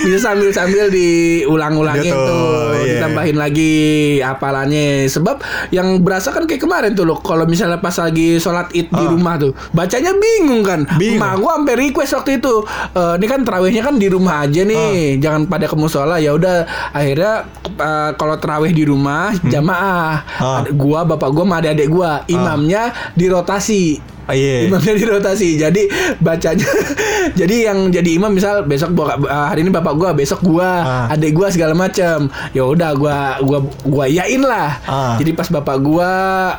Bisa 0.00 0.18
sambil-sambil 0.22 0.88
diulang-ulangin 0.88 2.10
Betul, 2.10 2.26
tuh, 2.26 2.72
iya. 2.78 2.92
ditambahin 2.96 3.36
lagi 3.36 3.74
apalannya. 4.18 5.06
Sebab 5.06 5.36
yang 5.70 6.00
berasa 6.00 6.30
kan 6.30 6.44
kayak 6.44 6.60
kemarin 6.60 6.92
tuh 6.92 7.04
loh, 7.04 7.18
kalau 7.18 7.44
misalnya 7.44 7.78
pas 7.78 7.92
lagi 7.94 8.36
sholat 8.36 8.70
id 8.72 8.88
di 8.88 9.04
Ah. 9.04 9.10
rumah 9.10 9.34
tuh, 9.36 9.52
bacanya 9.70 10.12
bingung 10.12 10.62
kan. 10.62 10.86
Bingung. 10.96 11.20
Emak 11.20 11.34
gua 11.36 11.52
sampai 11.56 11.74
request 11.78 12.12
waktu 12.14 12.30
itu, 12.38 12.54
"Eh, 12.92 13.14
ini 13.16 13.26
kan 13.26 13.40
terawihnya 13.42 13.82
kan 13.82 13.94
di 13.96 14.08
rumah 14.08 14.44
aja 14.44 14.62
nih, 14.62 15.18
jangan 15.18 15.44
pada 15.46 15.66
ke 15.66 15.76
musola. 15.76 16.16
Ya 16.16 16.32
udah, 16.32 16.64
akhirnya 16.90 17.44
eh, 17.70 18.10
kalau 18.14 18.36
terawih 18.36 18.70
di 18.70 18.84
rumah 18.84 19.32
jamaah, 19.42 20.22
Ah. 20.38 20.58
Ada 20.60 20.70
gua, 20.72 21.04
bapak 21.04 21.30
gua, 21.30 21.42
sama 21.42 21.56
adik-adik 21.58 21.88
gua, 21.88 22.22
imamnya 22.26 22.82
dirotasi. 23.14 24.00
Ah, 24.30 24.36
iya. 24.38 24.70
Imamnya 24.70 24.94
dirotasi. 24.94 25.58
Jadi 25.58 25.90
bacanya 26.22 26.62
jadi 27.40 27.56
yang 27.66 27.90
jadi 27.90 28.10
imam 28.14 28.30
misal 28.30 28.62
besok 28.62 28.94
bokap 28.94 29.26
uh, 29.26 29.50
hari 29.50 29.66
ini 29.66 29.74
bapak 29.74 29.98
gua, 29.98 30.14
besok 30.14 30.38
gua, 30.46 30.70
Ah. 30.80 31.06
adik 31.10 31.34
gua 31.34 31.50
segala 31.50 31.74
macam. 31.74 32.30
Ya 32.54 32.62
udah 32.62 32.94
gua 32.94 33.42
gua 33.42 33.58
gua 33.82 34.06
iyain 34.06 34.38
lah. 34.38 34.78
Ah. 34.86 35.14
Jadi 35.18 35.34
pas 35.34 35.50
bapak 35.50 35.82
gua 35.82 36.10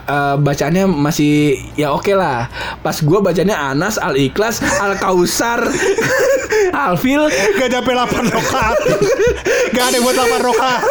uh, 0.03 0.35
bacanya 0.35 0.83
masih 0.83 1.55
ya 1.79 1.95
oke 1.95 2.11
lah. 2.11 2.51
Pas 2.83 2.99
gua 2.99 3.23
bacanya 3.23 3.71
Anas, 3.71 3.95
Al 3.95 4.19
Ikhlas, 4.19 4.59
Al 4.83 4.99
Kausar, 4.99 5.63
Alfil, 6.91 7.23
Gak 7.55 7.71
nyampe 7.71 7.95
8 7.95 8.27
rokaat. 8.27 8.77
Gak 9.71 9.85
ada 9.87 9.97
buat 10.03 10.15
8 10.17 10.43
rokaat. 10.43 10.81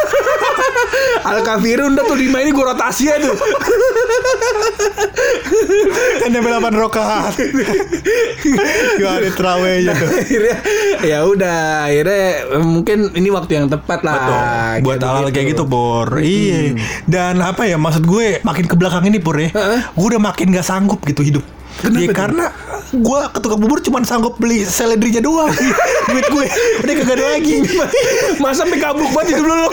Al 1.20 1.44
Kafirun 1.44 1.92
udah 1.92 2.04
tuh 2.06 2.16
lima 2.16 2.40
ini 2.40 2.50
gua 2.50 2.72
rotasi 2.72 3.04
ya 3.06 3.20
tuh. 3.20 3.36
Gak 6.20 6.28
nyampe 6.30 6.48
8 6.48 6.69
rokaat. 6.72 7.34
Gak 9.00 9.12
ada 9.20 9.28
terawihnya 9.34 9.92
tuh. 9.96 10.08
akhirnya 10.10 10.56
ya 11.04 11.18
udah 11.24 11.58
akhirnya 11.88 12.24
eh, 12.56 12.62
mungkin 12.64 12.98
ini 13.14 13.28
waktu 13.30 13.52
yang 13.60 13.66
tepat 13.68 14.00
lah 14.04 14.14
Betul. 14.16 14.40
Buat 14.86 14.98
hal-hal 15.04 15.28
kayak 15.30 15.48
gitu, 15.56 15.64
begitu. 15.64 15.64
Pur. 15.66 16.08
Iya. 16.20 16.58
Dan 17.06 17.34
apa 17.40 17.62
ya 17.66 17.76
maksud 17.76 18.04
gue 18.04 18.40
makin 18.42 18.64
ke 18.66 18.74
belakang 18.76 19.04
ini, 19.06 19.18
Pur 19.20 19.36
ya. 19.38 19.50
Gue 19.94 20.06
udah 20.16 20.22
makin 20.22 20.52
gak 20.52 20.66
sanggup 20.66 21.00
gitu 21.04 21.22
hidup. 21.22 21.44
Kenapa 21.80 22.02
Ya, 22.04 22.08
karena 22.12 22.44
gue 22.92 23.20
ke 23.28 23.38
tukang 23.38 23.58
bubur 23.58 23.78
cuma 23.80 24.02
sanggup 24.02 24.34
beli 24.36 24.62
seledrinya 24.62 25.20
doang. 25.20 25.50
Duit 26.10 26.26
gue 26.26 26.46
udah 26.80 26.94
kagak 26.96 27.14
ada 27.14 27.24
lagi. 27.30 27.56
masa 28.36 28.62
sampai 28.62 28.78
kabuk 28.78 29.06
banget 29.10 29.32
hidup 29.32 29.46
lu 29.46 29.54
lu 29.54 29.68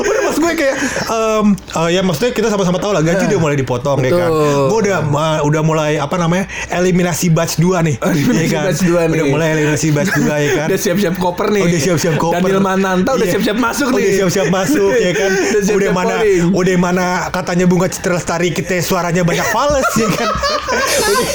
udah 0.00 0.20
mas 0.22 0.36
gue 0.36 0.52
kayak 0.54 0.76
em, 1.06 1.46
eh, 1.52 1.88
ya 1.90 2.00
maksudnya 2.00 2.30
kita 2.30 2.48
sama-sama 2.48 2.78
tahu 2.78 2.90
lah 2.90 3.02
gaji 3.02 3.24
udah 3.26 3.38
mulai 3.38 3.56
dipotong 3.56 4.00
ya 4.00 4.10
kan. 4.10 4.28
Betul. 4.28 4.64
Gue 4.66 4.78
udah 4.82 4.98
ma- 5.02 5.40
udah 5.40 5.62
mulai 5.62 5.92
apa 5.96 6.16
namanya 6.16 6.44
eliminasi 6.70 7.28
batch 7.28 7.56
2 7.56 7.84
nih. 7.84 7.96
Eliminasi 8.08 8.40
ya 8.40 8.48
kan? 8.50 8.62
batch 8.66 8.82
dua 8.82 9.00
nih. 9.02 9.12
Udah 9.14 9.26
mulai 9.28 9.46
eliminasi 9.52 9.86
batch 9.90 10.12
2 10.14 10.24
ya 10.24 10.50
kan. 10.54 10.66
udah 10.66 10.80
siap-siap 10.80 11.14
koper 11.16 11.46
nih 11.50 11.62
udah 11.62 11.80
siap-siap 11.80 12.14
koper. 12.16 12.40
Daniel 12.40 12.62
Mananta 12.62 13.10
udah 13.12 13.20
Iya. 13.20 13.32
siap-siap 13.34 13.58
masuk 13.58 13.86
Udah 13.88 13.98
nih 13.98 14.12
siap-siap 14.16 14.48
masuk 14.48 14.92
ya 14.94 15.12
kan. 15.12 15.30
udah 15.36 15.44
udah 15.44 15.62
siap-siap 15.62 15.92
mana 15.92 16.14
calling. 16.16 16.42
udah 16.50 16.74
mana 16.78 17.06
katanya 17.28 17.64
bunga 17.64 17.86
Citra 17.86 18.16
Lestari 18.16 18.48
kita 18.50 18.80
suaranya 18.80 19.22
banyak 19.22 19.46
fals 19.48 19.88
ya 19.94 20.08
kan. 20.08 20.28
udah 20.32 21.26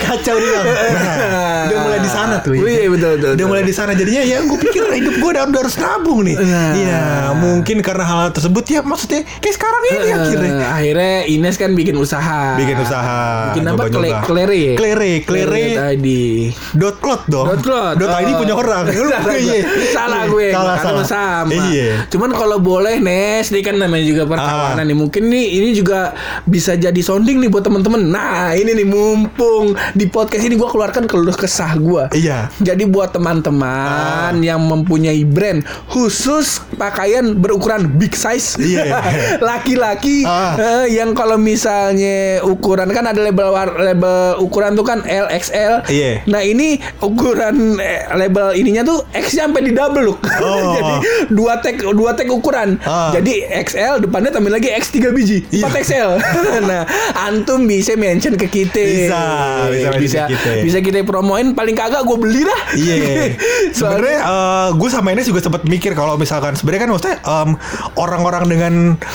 kacau 0.00 0.36
dia. 0.38 0.59
Nah, 0.62 1.62
udah 1.66 1.78
mulai 1.80 2.00
di 2.00 2.10
sana 2.10 2.34
tuh. 2.38 2.52
ya 2.52 2.62
iya, 2.62 2.88
betul, 2.88 3.10
betul, 3.14 3.30
Udah 3.32 3.46
mulai 3.46 3.62
di 3.62 3.72
sana 3.72 3.92
jadinya 3.92 4.22
ya 4.22 4.38
gue 4.40 4.58
pikir 4.60 4.82
hidup 4.90 5.14
gue 5.16 5.30
udah, 5.30 5.42
udah 5.46 5.60
harus 5.60 5.76
nabung 5.76 6.20
nih. 6.22 6.36
Nah. 6.36 6.72
Iya, 6.72 7.02
mungkin 7.34 7.76
karena 7.80 8.04
hal 8.04 8.30
tersebut 8.30 8.64
ya 8.66 8.80
maksudnya 8.80 9.22
kayak 9.38 9.54
sekarang 9.54 9.82
ini 9.82 9.96
Eh, 10.00 10.12
akhirnya 10.12 10.52
akhirnya 10.70 11.14
Ines 11.26 11.56
kan 11.56 11.70
bikin 11.72 11.94
usaha 11.94 12.56
bikin 12.56 12.76
usaha. 12.78 13.50
bikin 13.50 13.64
apa 13.66 13.82
klere 13.90 14.62
Klere, 14.76 15.12
klere. 15.22 15.64
tadi 15.72 16.50
Dot 16.72 16.98
cloud 16.98 17.22
dong. 17.26 17.46
Dot 17.46 17.60
cloud. 17.60 17.94
Dot 17.96 18.10
ID 18.12 18.28
Oh. 18.30 18.38
punya 18.38 18.54
orang. 18.54 18.84
salah, 18.90 19.20
gue. 19.22 19.38
Iya. 19.38 19.60
salah 19.90 20.22
gue. 20.26 20.46
Salah, 20.50 20.76
Karena 20.76 21.02
salah. 21.02 21.06
sama. 21.06 21.52
Iya. 21.68 22.06
Cuman 22.08 22.30
kalau 22.30 22.58
boleh 22.58 22.96
Nes, 22.98 23.50
ini 23.50 23.60
kan 23.60 23.74
namanya 23.74 24.04
juga 24.04 24.22
perkawanan 24.24 24.78
Ah. 24.78 24.84
nih. 24.84 24.96
Mungkin 24.96 25.22
nih 25.26 25.46
ini 25.52 25.68
juga 25.72 26.14
bisa 26.44 26.74
jadi 26.74 26.96
sounding 26.96 27.36
nih 27.38 27.48
buat 27.48 27.62
temen-temen. 27.62 28.06
Nah, 28.06 28.52
ini 28.52 28.72
nih 28.72 28.86
mumpung 28.86 29.64
di 29.92 30.06
podcast 30.06 30.42
ini 30.42 30.49
gue 30.54 30.66
keluarkan 30.66 31.04
keluh 31.04 31.32
kesah 31.32 31.74
gue. 31.74 32.04
Iya. 32.12 32.48
Jadi 32.56 32.84
buat 32.84 33.10
teman-teman 33.10 34.38
yang 34.38 34.60
mempunyai 34.60 35.22
brand 35.22 35.60
khusus 35.86 36.62
pakaian 36.74 37.34
berukuran 37.34 37.90
big 37.92 38.12
size, 38.12 38.56
Iya. 38.56 38.94
laki-laki 39.42 40.22
Ah. 40.22 40.54
eh, 40.56 40.94
yang 40.94 41.12
kalau 41.12 41.36
misalnya 41.36 42.40
ukuran 42.42 42.88
kan 42.88 43.04
ada 43.04 43.18
label 43.18 43.50
war- 43.50 43.76
label 43.76 44.10
ukuran 44.38 44.72
tuh 44.72 44.82
kan 44.82 45.02
L 45.02 45.26
XL. 45.28 45.84
Iya. 45.86 46.24
Nah 46.24 46.40
ini 46.40 46.78
ukuran 47.00 47.76
eh, 47.76 48.06
label 48.12 48.52
ininya 48.52 48.82
tuh 48.82 49.02
X 49.10 49.34
sampai 49.34 49.62
di 49.62 49.72
double 49.72 50.04
look. 50.06 50.20
Oh. 50.40 50.72
Jadi 50.72 50.94
dua 51.30 51.60
tag 51.60 51.76
dua 51.84 52.10
tag 52.12 52.26
ukuran. 52.26 52.80
Ah. 52.82 53.12
Jadi 53.12 53.44
XL 53.44 54.00
depannya 54.00 54.30
tambah 54.30 54.48
lagi 54.48 54.72
X 54.72 54.88
3 54.90 55.10
biji, 55.10 55.44
Iya. 55.50 55.68
4 55.68 55.84
XL. 55.84 56.10
nah, 56.70 56.82
antum 57.20 57.62
bisa 57.62 57.92
mention 57.94 58.34
ke 58.34 58.46
kita. 58.46 58.80
Bisa, 58.80 59.20
bisa 59.68 59.88
mention 59.90 60.00
bisa, 60.00 60.22
ke 60.40 60.50
kita. 60.50 60.64
bisa 60.64 60.78
kita 60.82 60.98
promoin 61.04 61.54
paling 61.54 61.76
kagak 61.76 62.02
gue 62.02 62.16
beli 62.18 62.42
dah. 62.44 62.60
Iya. 62.74 62.96
Soalnya 63.76 63.98
Sebenarnya 64.00 64.18
eh, 64.24 64.68
gue 64.74 64.88
sama 64.90 65.08
Ines 65.12 65.26
juga 65.28 65.40
sempat 65.44 65.62
mikir 65.68 65.92
kalau 65.92 66.16
misalkan 66.16 66.56
sebenarnya 66.56 66.82
kan 66.86 66.90
maksudnya 66.90 67.16
em, 67.20 67.50
orang-orang 67.96 68.44
dengan 68.48 68.72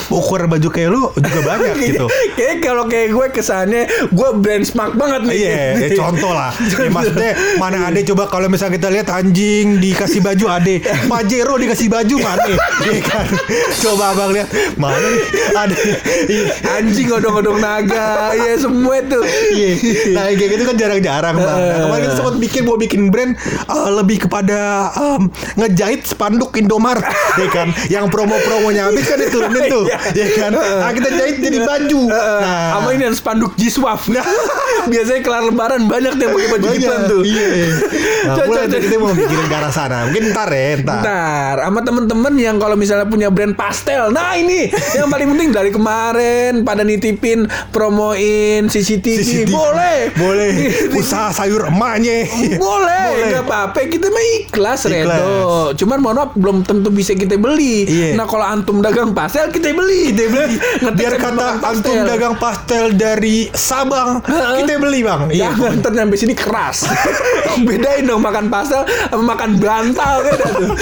ukuran 0.08 0.46
baju 0.46 0.68
kayak 0.70 0.88
lu 0.94 1.10
juga 1.18 1.40
banyak 1.42 1.74
gitu. 1.90 2.06
Kayak 2.38 2.56
kalau 2.62 2.84
kayak 2.86 3.08
gue 3.10 3.26
kesannya 3.34 3.82
gue 4.14 4.28
brand 4.38 4.64
smart 4.64 4.94
banget 4.94 5.20
nih. 5.26 5.34
Iya, 5.36 5.58
ya 5.74 5.88
contoh 5.98 6.32
lah. 6.32 6.52
Ya, 6.76 6.92
maksudnya 6.92 7.32
mana 7.56 7.88
ada 7.90 7.98
coba 8.04 8.28
kalau 8.30 8.46
misalnya 8.46 8.78
kita 8.78 8.88
lihat 8.92 9.08
anjing 9.10 9.80
dikasih 9.80 10.20
baju 10.22 10.54
ade, 10.54 10.84
Pajero 11.08 11.56
dikasih 11.56 11.88
baju 11.88 12.16
mana? 12.20 12.44
Iya 12.84 13.00
kan? 13.02 13.26
Coba 13.80 14.12
abang 14.14 14.30
lihat 14.30 14.46
mana? 14.76 15.08
Ada. 15.56 15.74
Iya. 16.30 16.52
Anjing 16.78 17.08
odong-odong 17.10 17.58
naga, 17.58 18.36
ya 18.36 18.54
semua 18.60 19.02
tuh. 19.02 19.24
Iya. 19.50 19.72
Nah 20.14 20.30
kayak 20.36 20.50
gitu 20.52 20.62
kan 20.68 20.76
jarang-jarang 20.76 21.15
jarang 21.16 21.36
bang. 21.40 21.56
Nah, 21.56 21.78
kemarin 21.88 22.02
kita 22.04 22.14
sempat 22.20 22.36
bikin 22.36 22.62
mau 22.68 22.76
bikin 22.76 23.02
brand 23.08 23.32
uh, 23.72 23.90
lebih 23.96 24.28
kepada 24.28 24.92
um, 25.00 25.32
ngejahit 25.56 26.04
spanduk 26.04 26.52
Indomaret, 26.60 27.08
ya 27.40 27.48
kan? 27.48 27.68
Yang 27.88 28.04
promo-promonya 28.12 28.92
habis 28.92 29.08
kan 29.08 29.16
diturunin 29.16 29.64
tuh, 29.72 29.84
ya 30.12 30.26
kan? 30.36 30.52
Nah, 30.52 30.92
kita 30.92 31.08
jahit 31.16 31.36
jadi 31.40 31.58
baju. 31.64 32.00
Nah, 32.12 32.76
Sama 32.76 32.88
ini 32.92 33.04
ada 33.08 33.16
spanduk 33.16 33.56
Jiswaf. 33.56 34.12
Biasanya 34.92 35.20
kelar 35.24 35.42
lebaran 35.48 35.88
banyak 35.88 36.14
yang 36.20 36.30
pakai 36.36 36.48
baju 36.52 36.66
banyak. 36.68 36.78
gituan 36.78 37.00
tuh. 37.08 37.22
Iya. 37.24 37.46
Nah, 38.26 38.42
Cocok, 38.42 38.58
mulai 38.58 38.82
kita 38.82 38.96
mau 38.98 39.14
mikirin 39.14 39.46
ke 39.46 39.54
arah 39.54 39.70
sana. 39.70 40.10
Mungkin 40.10 40.34
ntar 40.34 40.50
ya, 40.50 40.82
ntar. 40.82 40.98
Ntar 40.98 41.56
sama 41.62 41.80
temen-temen 41.86 42.34
yang 42.42 42.56
kalau 42.58 42.74
misalnya 42.74 43.06
punya 43.06 43.30
brand 43.30 43.54
pastel 43.54 44.10
Nah 44.10 44.34
ini 44.34 44.66
yang 44.98 45.06
paling 45.06 45.30
penting 45.34 45.54
dari 45.54 45.70
kemarin 45.70 46.66
Pada 46.66 46.82
nitipin 46.82 47.46
promoin 47.70 48.66
CCTV, 48.66 49.22
CCTV. 49.22 49.50
Boleh 49.54 49.98
Boleh. 50.18 50.50
Usaha 51.06 51.30
sayur 51.30 51.70
emaknya. 51.70 52.26
Boleh, 52.58 53.06
Boleh. 53.14 53.38
apa-apa. 53.46 53.78
Kita 53.86 54.10
mah 54.10 54.24
ikhlas, 54.42 54.90
Ikhlas. 54.90 55.22
Redo. 55.22 55.70
Cuman 55.78 55.98
mohon 56.02 56.16
maaf 56.18 56.34
belum 56.34 56.66
tentu 56.66 56.90
bisa 56.90 57.14
kita 57.14 57.38
beli. 57.38 57.86
Iya. 57.86 58.18
Nah 58.18 58.26
kalau 58.26 58.42
antum 58.42 58.82
dagang 58.82 59.14
pastel 59.14 59.54
kita 59.54 59.70
beli. 59.70 60.10
Kita 60.10 60.26
beli 60.26 60.58
Ngetik 60.82 60.98
biar 60.98 61.14
kata 61.14 61.46
antum 61.62 61.96
dagang 62.02 62.34
pastel 62.34 62.90
dari 62.98 63.46
Sabang, 63.54 64.18
kita 64.26 64.82
beli 64.82 65.06
bang. 65.06 65.30
Iya. 65.30 65.54
Jangan 65.54 65.78
ntar 65.78 65.92
nyampe 65.94 66.18
sini 66.18 66.34
keras. 66.34 66.90
Bedain 67.66 68.02
dong 68.02 68.18
makan 68.18 68.50
pastel 68.50 68.82
sama 69.06 69.38
makan 69.38 69.62
bantal 69.62 70.26
beda 70.26 70.46
tuh. 70.58 70.74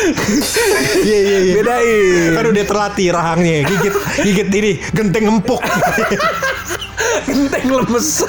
Iya 1.05 1.19
iya 1.21 1.39
iya. 1.45 1.53
Bedain. 1.61 2.31
Kan 2.33 2.45
udah 2.49 2.65
terlatih 2.65 3.07
rahangnya, 3.13 3.69
gigit 3.69 3.95
gigit 4.25 4.49
ini 4.49 4.73
genteng 4.97 5.29
empuk. 5.29 5.61
Genteng 7.27 7.69
lemes. 7.71 8.09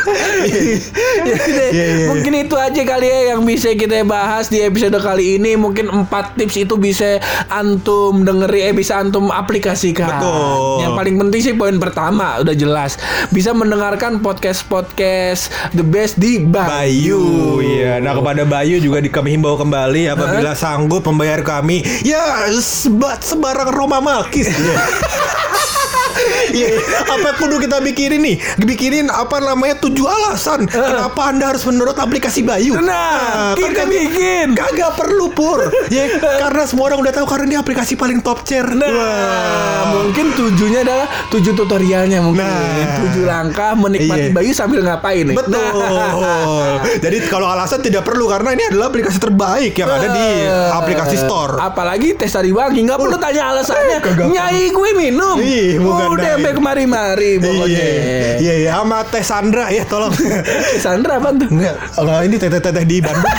Ya 1.26 1.34
udah, 1.34 1.70
Iya, 1.74 1.86
iya. 1.86 2.08
Mungkin 2.12 2.34
itu 2.46 2.56
aja 2.56 2.82
kali 2.86 3.08
ya 3.08 3.34
yang 3.34 3.42
bisa 3.48 3.74
kita 3.74 4.06
bahas 4.06 4.52
di 4.52 4.62
episode 4.62 4.94
kali 5.00 5.40
ini. 5.42 5.58
Mungkin 5.58 5.90
empat 5.90 6.38
tips 6.38 6.56
itu 6.60 6.76
bisa 6.78 7.18
antum 7.50 8.22
dengeri, 8.22 8.70
eh 8.70 8.74
bisa 8.76 9.00
antum 9.02 9.34
aplikasikan. 9.34 10.06
Betul. 10.06 10.86
Yang 10.86 10.94
paling 10.94 11.16
penting 11.18 11.42
sih 11.42 11.54
poin 11.58 11.76
pertama 11.82 12.38
udah 12.42 12.56
jelas. 12.56 12.98
Bisa 13.34 13.56
mendengarkan 13.56 14.22
podcast-podcast 14.22 15.50
the 15.74 15.86
best 15.86 16.20
di 16.22 16.42
Bayu. 16.42 16.70
Bayu, 16.70 17.24
iya. 17.64 17.98
Nah 17.98 18.14
kepada 18.14 18.44
Bayu 18.46 18.78
juga 18.78 19.02
di 19.02 19.10
kami 19.10 19.36
himbau 19.36 19.58
kembali 19.58 20.12
apabila 20.14 20.54
sanggup 20.54 21.02
membayar 21.10 21.42
kami, 21.42 21.82
ya 22.06 22.46
seba, 22.60 23.18
sebarang 23.18 23.74
Roma 23.74 24.00
Malkis. 24.00 24.50
Iya, 26.48 26.80
apa 27.06 27.36
kudu 27.36 27.60
kita 27.60 27.80
bikinin 27.80 28.22
nih? 28.22 28.36
Bikinin 28.60 29.08
apa 29.08 29.38
namanya 29.38 29.76
tujuh 29.78 30.06
alasan 30.06 30.66
kenapa 30.66 31.22
anda 31.26 31.50
harus 31.50 31.64
menurut 31.64 31.96
aplikasi 31.96 32.42
Bayu. 32.42 32.78
Nah, 32.78 33.52
kan 33.52 33.60
kita 33.60 33.84
kami- 33.84 33.96
bikin. 34.08 34.48
Kagak 34.54 34.96
perlu 34.96 35.30
pur, 35.30 35.60
ya 35.90 36.06
karena 36.18 36.64
semua 36.64 36.88
orang 36.88 37.02
udah 37.02 37.14
tahu 37.14 37.26
karena 37.26 37.46
ini 37.46 37.58
aplikasi 37.58 37.96
paling 37.96 38.20
top 38.20 38.44
chair. 38.44 38.64
Nah, 38.66 38.92
mungkin 39.92 40.32
tujuhnya 40.32 40.82
adalah 40.82 41.08
tujuh 41.28 41.52
tutorialnya 41.54 42.20
mungkin. 42.22 42.44
Nah. 42.44 43.02
Tujuh 43.02 43.24
langkah 43.24 43.74
menikmati 43.74 44.04
Iya. 44.26 44.34
Bayu 44.34 44.52
sambil 44.52 44.80
ngapain 44.82 45.26
nih. 45.26 45.36
Betul. 45.36 45.82
Jadi 47.04 47.18
kalau 47.26 47.48
alasan 47.48 47.82
tidak 47.82 48.04
perlu 48.04 48.26
karena 48.26 48.52
ini 48.52 48.64
adalah 48.66 48.88
aplikasi 48.88 49.18
terbaik 49.18 49.74
yang 49.74 49.90
ada 49.90 50.08
di 50.08 50.24
Eh, 50.46 50.70
aplikasi 50.72 51.16
store. 51.18 51.58
Apalagi 51.58 52.14
tes 52.14 52.30
tadi 52.30 52.50
wangi 52.50 52.84
nggak 52.84 52.98
perlu 52.98 53.18
tanya 53.18 53.52
alasannya. 53.52 53.98
Nyai 54.26 54.70
gue 54.70 54.90
minum. 54.94 55.36
Ih, 55.38 55.78
bukan 55.78 56.05
Udah 56.08 56.22
dah. 56.22 56.32
sampai 56.36 56.52
kemari-mari 56.54 57.32
pokoknya. 57.38 57.80
Iya, 57.80 57.90
iya, 58.38 58.54
iya, 58.60 58.72
sama 58.74 59.00
Teh 59.04 59.22
Sandra 59.22 59.66
ya, 59.68 59.84
tolong. 59.84 60.14
Sandra 60.78 61.18
apa 61.18 61.30
tuh? 61.32 61.48
Enggak, 61.50 61.76
enggak 61.96 62.20
ini 62.24 62.36
teteh-teteh 62.36 62.84
di 62.84 62.98
Bandung. 63.00 63.34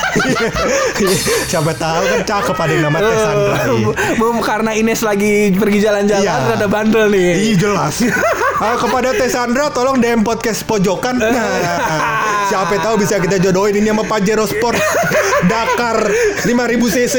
Siapa 1.46 1.72
tahu 1.72 2.02
kan 2.04 2.20
cakep 2.22 2.56
ada 2.56 2.74
nama 2.78 2.98
Teh 2.98 3.16
Sandra. 3.16 3.56
iya. 3.68 3.86
Mau 4.16 4.32
karena 4.38 4.70
Ines 4.72 5.00
lagi 5.00 5.32
pergi 5.52 5.78
jalan-jalan 5.80 6.24
Iya. 6.24 6.54
ada 6.54 6.66
bandel 6.66 7.06
nih. 7.08 7.30
Iya 7.42 7.54
jelas. 7.58 7.94
Ah, 8.56 8.74
kepada 8.74 9.12
Teh 9.12 9.28
Sandra 9.28 9.68
tolong 9.68 9.96
DM 9.96 10.22
podcast 10.22 10.64
pojokan. 10.64 11.16
Nah, 11.16 11.60
siapa 12.46 12.78
tahu 12.78 12.96
bisa 12.98 13.18
kita 13.18 13.36
jodohin 13.36 13.76
ini 13.76 13.88
sama 13.88 14.02
Pajero 14.02 14.44
Sport 14.44 14.80
Dakar 15.44 16.08
5000 16.42 16.48
cc. 16.88 17.14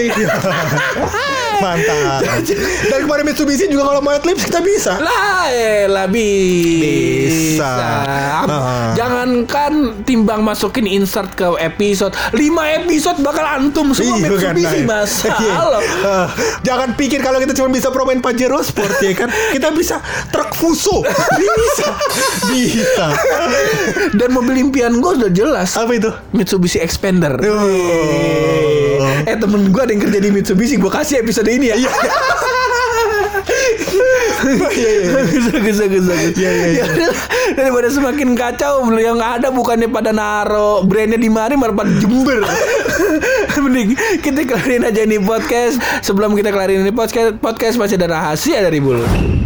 Mantap. 1.60 2.22
Dan 2.90 3.00
kepada 3.02 3.22
Mitsubishi 3.22 3.66
juga 3.66 3.84
kalau 3.86 4.00
mau 4.00 4.14
lips 4.14 4.44
kita 4.44 4.60
bisa. 4.60 4.98
Lah, 4.98 5.50
elah 5.50 6.08
bisa. 6.08 6.84
Bisa. 7.58 7.72
Am- 8.38 8.46
Ah. 8.48 8.94
Jangankan 8.94 9.74
timbang 10.04 10.40
masukin 10.40 10.86
insert 10.86 11.34
ke 11.34 11.46
episode, 11.58 12.14
5 12.32 12.40
episode 12.80 13.18
bakal 13.20 13.44
antum 13.44 13.92
semua 13.92 14.16
Iya, 14.16 14.30
kan, 14.32 14.54
Mitsubishi 14.56 14.80
nah. 14.82 15.02
mas. 15.02 15.12
Iya. 15.28 15.54
Halo. 15.54 15.80
Eh, 15.82 16.28
jangan 16.64 16.90
pikir 16.94 17.20
kalau 17.20 17.38
kita 17.38 17.54
cuma 17.54 17.70
bisa 17.70 17.90
promain 17.90 18.18
Pajero 18.18 18.58
Sport 18.60 18.98
ya 19.00 19.14
kan. 19.14 19.30
Kita 19.52 19.70
bisa 19.72 20.00
truk 20.30 20.54
Fuso. 20.54 21.04
Bisa. 21.38 21.88
Bisa. 22.48 23.06
Dan 24.14 24.30
mobil 24.32 24.58
impian 24.60 24.94
gue 24.94 25.12
udah 25.18 25.30
jelas. 25.30 25.76
Apa 25.76 25.92
itu? 25.94 26.10
Mitsubishi 26.32 26.78
Expander. 26.78 27.36
Oh. 27.40 28.87
Eh 29.26 29.36
temen 29.38 29.72
gue 29.72 29.82
ada 29.82 29.92
yang 29.92 30.02
kerja 30.04 30.20
di 30.20 30.30
Mitsubishi 30.34 30.76
Gue 30.78 30.92
kasih 30.92 31.22
episode 31.24 31.50
ini 31.50 31.72
ya 31.72 31.76
Iya. 31.78 31.92
Iya, 34.48 34.90
iya. 35.02 35.10
Bisa 35.26 35.84
Iya, 35.90 36.30
iya, 36.38 36.52
iya. 36.52 36.86
Ya 36.86 37.10
Daripada 37.58 37.90
semakin 37.90 38.38
kacau 38.38 38.86
Yang 38.96 39.20
ada 39.20 39.48
bukannya 39.50 39.90
pada 39.90 40.12
naro 40.14 40.86
Brandnya 40.86 41.18
di 41.20 41.30
mari 41.32 41.58
malah 41.58 41.74
pada 41.74 41.92
jember 41.98 42.46
Mending 43.64 43.98
kita 44.22 44.46
kelarin 44.46 44.86
aja 44.86 45.02
ini 45.04 45.18
podcast 45.18 45.82
Sebelum 46.06 46.38
kita 46.38 46.54
kelarin 46.54 46.86
ini 46.86 46.94
podcast 46.94 47.42
Podcast 47.42 47.76
masih 47.82 47.98
ada 47.98 48.14
rahasia 48.14 48.62
dari 48.62 48.78
bulu 48.78 49.37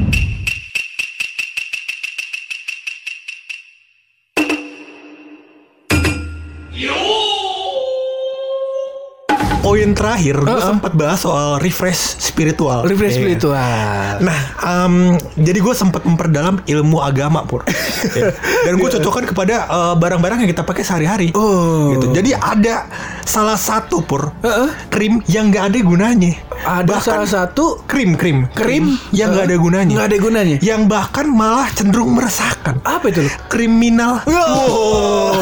Poin 9.82 9.98
terakhir, 9.98 10.38
gue 10.38 10.46
Uh-uh. 10.46 10.70
sempat 10.78 10.94
bahas 10.94 11.17
soal 11.17 11.58
refresh 11.58 12.22
spiritual. 12.22 12.86
Refresh 12.86 13.17
Iya. 13.17 13.22
spiritual 13.26 14.22
Nah, 14.22 14.39
em, 14.62 15.17
jadi 15.34 15.58
gue 15.58 15.74
sempat 15.74 16.06
memperdalam 16.06 16.62
ilmu 16.70 17.02
agama 17.02 17.41
pur, 17.50 17.65
Ya. 18.13 18.30
dan 18.70 18.78
gue 18.78 18.89
cocokkan 18.94 19.34
kepada 19.34 19.65
eh, 19.65 19.94
barang-barang 19.98 20.46
yang 20.46 20.50
kita 20.54 20.62
pakai 20.62 20.86
sehari-hari. 20.86 21.34
Oh. 21.34 21.98
Gitu. 21.98 22.13
Jadi 22.13 22.30
ada 22.38 22.86
salah 23.26 23.58
satu 23.58 24.06
pur 24.06 24.30
Heeh. 24.46 24.70
krim 24.94 25.26
yang 25.26 25.50
nggak 25.50 25.74
ada 25.74 25.80
gunanya. 25.82 26.38
Ada 26.62 27.02
salah 27.02 27.26
satu 27.26 27.82
krim 27.89 28.13
krim 28.13 28.46
Krim? 28.54 29.02
yang 29.10 29.34
nggak 29.34 29.50
ada 29.50 29.58
gunanya. 29.58 29.94
Nggak 29.98 30.08
ada 30.13 30.17
gunanya 30.22 30.58
Yang 30.62 30.82
bahkan 30.86 31.26
malah 31.34 31.65
cenderung 31.74 32.13
meresahkan. 32.13 32.78
Apa 32.86 33.10
itu 33.10 33.26
loh? 33.26 33.34
Kriminal. 33.50 34.22
Oh. 34.30 35.41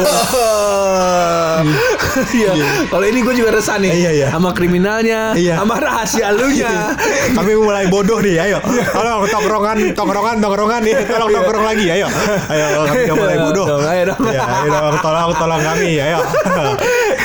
Iya. 2.30 2.52
Kalau 2.88 3.04
ini 3.04 3.20
gue 3.20 3.34
juga 3.36 3.52
resah 3.52 3.76
nih. 3.76 3.92
Iya, 3.92 4.10
iya. 4.16 4.28
Sama 4.30 4.54
kriminalnya, 4.54 5.34
Iya. 5.34 5.58
sama 5.58 5.76
rahasia 5.76 6.30
lu 6.30 6.54
nya. 6.54 6.94
Kami 7.34 7.52
mulai 7.58 7.90
bodoh 7.90 8.22
nih, 8.22 8.38
ayo. 8.38 8.58
Tolong 8.62 9.26
tongkrongan, 9.26 9.76
tongkrongan, 9.92 10.36
tongkrongan 10.38 10.80
nih. 10.86 10.94
Tolong 11.04 11.30
tongkrong 11.34 11.64
lagi, 11.66 11.86
ayo. 11.90 12.06
Ayo, 12.46 12.66
kami 12.86 13.00
udah 13.04 13.16
mulai 13.18 13.36
bodoh. 13.40 13.66
Ayo 13.82 14.02
dong. 14.08 14.20
Ya, 14.30 14.42
ayo 14.46 14.68
dong, 14.70 14.96
tolong, 15.02 15.30
tolong 15.34 15.62
kami, 15.62 15.90
ayo. 15.98 16.18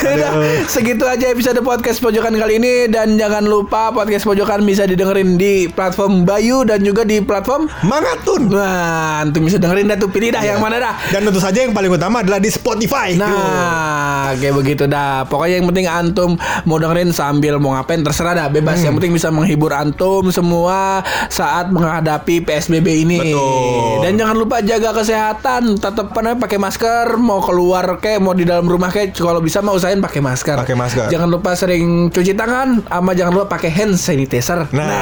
Udah, 0.05 0.31
segitu 0.65 1.01
aja 1.03 1.25
episode 1.27 1.57
podcast 1.61 1.97
pojokan 1.97 2.35
kali 2.35 2.61
ini 2.61 2.85
dan 2.85 3.17
jangan 3.17 3.41
lupa 3.41 3.89
podcast 3.89 4.23
pojokan 4.23 4.61
bisa 4.61 4.85
didengerin 4.85 5.33
di 5.33 5.65
platform 5.67 6.21
Bayu 6.23 6.61
dan 6.61 6.81
juga 6.81 7.01
di 7.01 7.19
platform 7.19 7.65
Mangatun. 7.81 8.49
Nah, 8.49 9.25
antum 9.25 9.41
bisa 9.41 9.57
dengerin 9.57 9.89
dah 9.89 9.97
tuh 9.97 10.07
pilih 10.07 10.29
dah 10.29 10.41
yang 10.41 10.61
mana 10.61 10.77
dah. 10.79 10.93
Dan 11.09 11.25
tentu 11.25 11.41
saja 11.41 11.59
yang 11.59 11.73
paling 11.73 11.89
utama 11.89 12.21
adalah 12.21 12.37
di 12.37 12.47
Spotify. 12.47 13.11
Yo. 13.11 13.25
Nah, 13.25 14.31
kayak 14.37 14.53
begitu 14.53 14.85
dah. 14.85 15.25
Pokoknya 15.25 15.57
yang 15.57 15.67
penting 15.67 15.85
antum 15.85 16.31
mau 16.63 16.77
dengerin 16.77 16.94
sambil 17.11 17.59
mau 17.59 17.75
ngapain 17.75 17.99
terserah 17.99 18.33
dah, 18.35 18.47
bebas. 18.47 18.79
Hmm. 18.79 18.85
Yang 18.87 18.93
penting 19.01 19.13
bisa 19.17 19.27
menghibur 19.33 19.71
antum 19.75 20.31
semua 20.31 21.03
saat 21.27 21.67
menghadapi 21.67 22.45
PSBB 22.45 22.87
ini. 23.03 23.17
Betul. 23.19 24.05
Dan 24.05 24.11
jangan 24.15 24.35
lupa 24.37 24.63
jaga 24.63 24.95
kesehatan. 24.95 25.75
Tetap 25.75 26.15
apa 26.15 26.19
namanya, 26.23 26.39
pakai 26.45 26.59
masker, 26.61 27.05
mau 27.17 27.41
keluar 27.41 27.99
kayak 27.99 28.19
mau 28.21 28.31
di 28.31 28.47
dalam 28.47 28.63
rumah 28.69 28.93
kayak 28.93 29.17
kalau 29.17 29.41
bisa 29.41 29.59
mah 29.59 29.73
usahain 29.73 29.99
pakai 29.99 30.21
masker. 30.21 30.55
Pakai 30.61 30.77
masker. 30.77 31.07
Jangan 31.11 31.27
lupa 31.27 31.57
sering 31.57 32.13
cuci 32.13 32.37
tangan, 32.37 32.85
sama 32.85 33.11
jangan 33.17 33.31
lupa 33.35 33.57
pakai 33.57 33.69
hand 33.73 33.97
sanitizer. 33.97 34.69
Nah, 34.71 34.93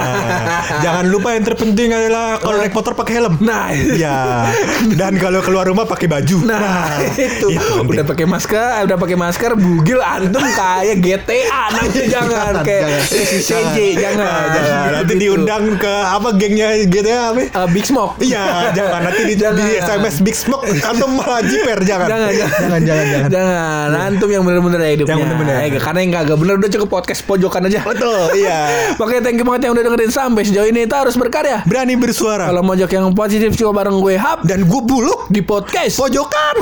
jangan 0.81 1.05
lupa 1.11 1.35
yang 1.35 1.43
terpenting 1.43 1.91
adalah 1.91 2.39
kalau 2.39 2.57
naik 2.57 2.73
motor 2.73 2.95
pakai 2.95 3.13
helm. 3.19 3.35
Nah, 3.43 3.75
Ya, 3.93 4.47
dan 4.95 5.19
kalau 5.19 5.43
keluar 5.43 5.67
rumah 5.67 5.83
pakai 5.83 6.07
baju. 6.07 6.45
Nah, 6.47 7.03
itu, 7.19 7.51
penting. 7.51 7.89
udah 7.89 8.05
pakai 8.07 8.25
masker, 8.25 8.87
udah 8.87 8.97
pakai 8.97 9.17
masker, 9.19 9.51
bugil 9.59 9.99
antum 9.99 10.43
kayak 10.55 11.03
GTA 11.03 11.73
nanti 11.73 11.82
jangan 12.07 12.53
kayak 12.61 12.87
CJ 13.05 13.77
jangan, 13.95 14.23
Nah, 14.23 14.55
jangan. 14.55 14.89
Nanti 14.93 15.13
Gitu. 15.13 15.21
diundang 15.21 15.63
ke 15.75 15.89
apa 15.89 16.29
gengnya 16.33 16.67
GTA 16.85 17.31
apa? 17.31 17.41
Eh, 17.45 17.67
Big 17.69 17.85
Smoke. 17.85 18.17
Iya, 18.19 18.71
jangan 18.71 18.99
nanti 19.03 19.21
di, 19.23 19.35
Jangan. 19.35 19.59
di 19.59 19.73
SMS 19.75 20.15
Big 20.19 20.33
Smoke 20.33 20.65
atau 20.73 21.05
malah 21.07 21.41
jiper 21.41 21.79
jangan. 21.83 22.07
Jangan, 22.07 22.31
jangan, 22.31 22.59
jangan, 22.59 22.81
jangan, 22.81 23.05
jangan. 23.05 23.29
Jangan, 23.29 23.87
antum 24.07 24.29
yang 24.29 24.43
bener-bener 24.43 24.79
ya 24.79 24.91
hidupnya. 24.93 25.11
Yang 25.11 25.21
bener-bener. 25.25 25.53
Eh, 25.59 25.69
karena 25.75 25.99
yang 25.99 26.11
kagak 26.13 26.37
bener 26.37 26.53
udah 26.57 26.71
cukup 26.71 26.89
podcast 26.91 27.21
pojokan 27.23 27.61
aja. 27.67 27.79
Betul, 27.83 28.21
iya. 28.33 28.59
Makanya 28.99 29.21
thank 29.21 29.37
you 29.37 29.45
banget 29.45 29.61
yang 29.65 29.73
udah 29.73 29.83
dengerin 29.83 30.11
sampai 30.11 30.41
sejauh 30.43 30.65
ini. 30.65 30.85
Kita 30.85 31.03
harus 31.03 31.15
berkarya. 31.15 31.65
Berani 31.65 31.95
bersuara. 31.95 32.47
Kalau 32.47 32.61
mojok 32.61 32.89
yang 32.89 33.11
positif 33.13 33.55
coba 33.55 33.83
bareng 33.83 33.97
gue 33.97 34.15
Hap 34.15 34.45
Dan 34.45 34.63
gue 34.63 34.81
buluk 34.81 35.27
di 35.27 35.41
podcast 35.41 35.97
pojokan. 35.97 36.55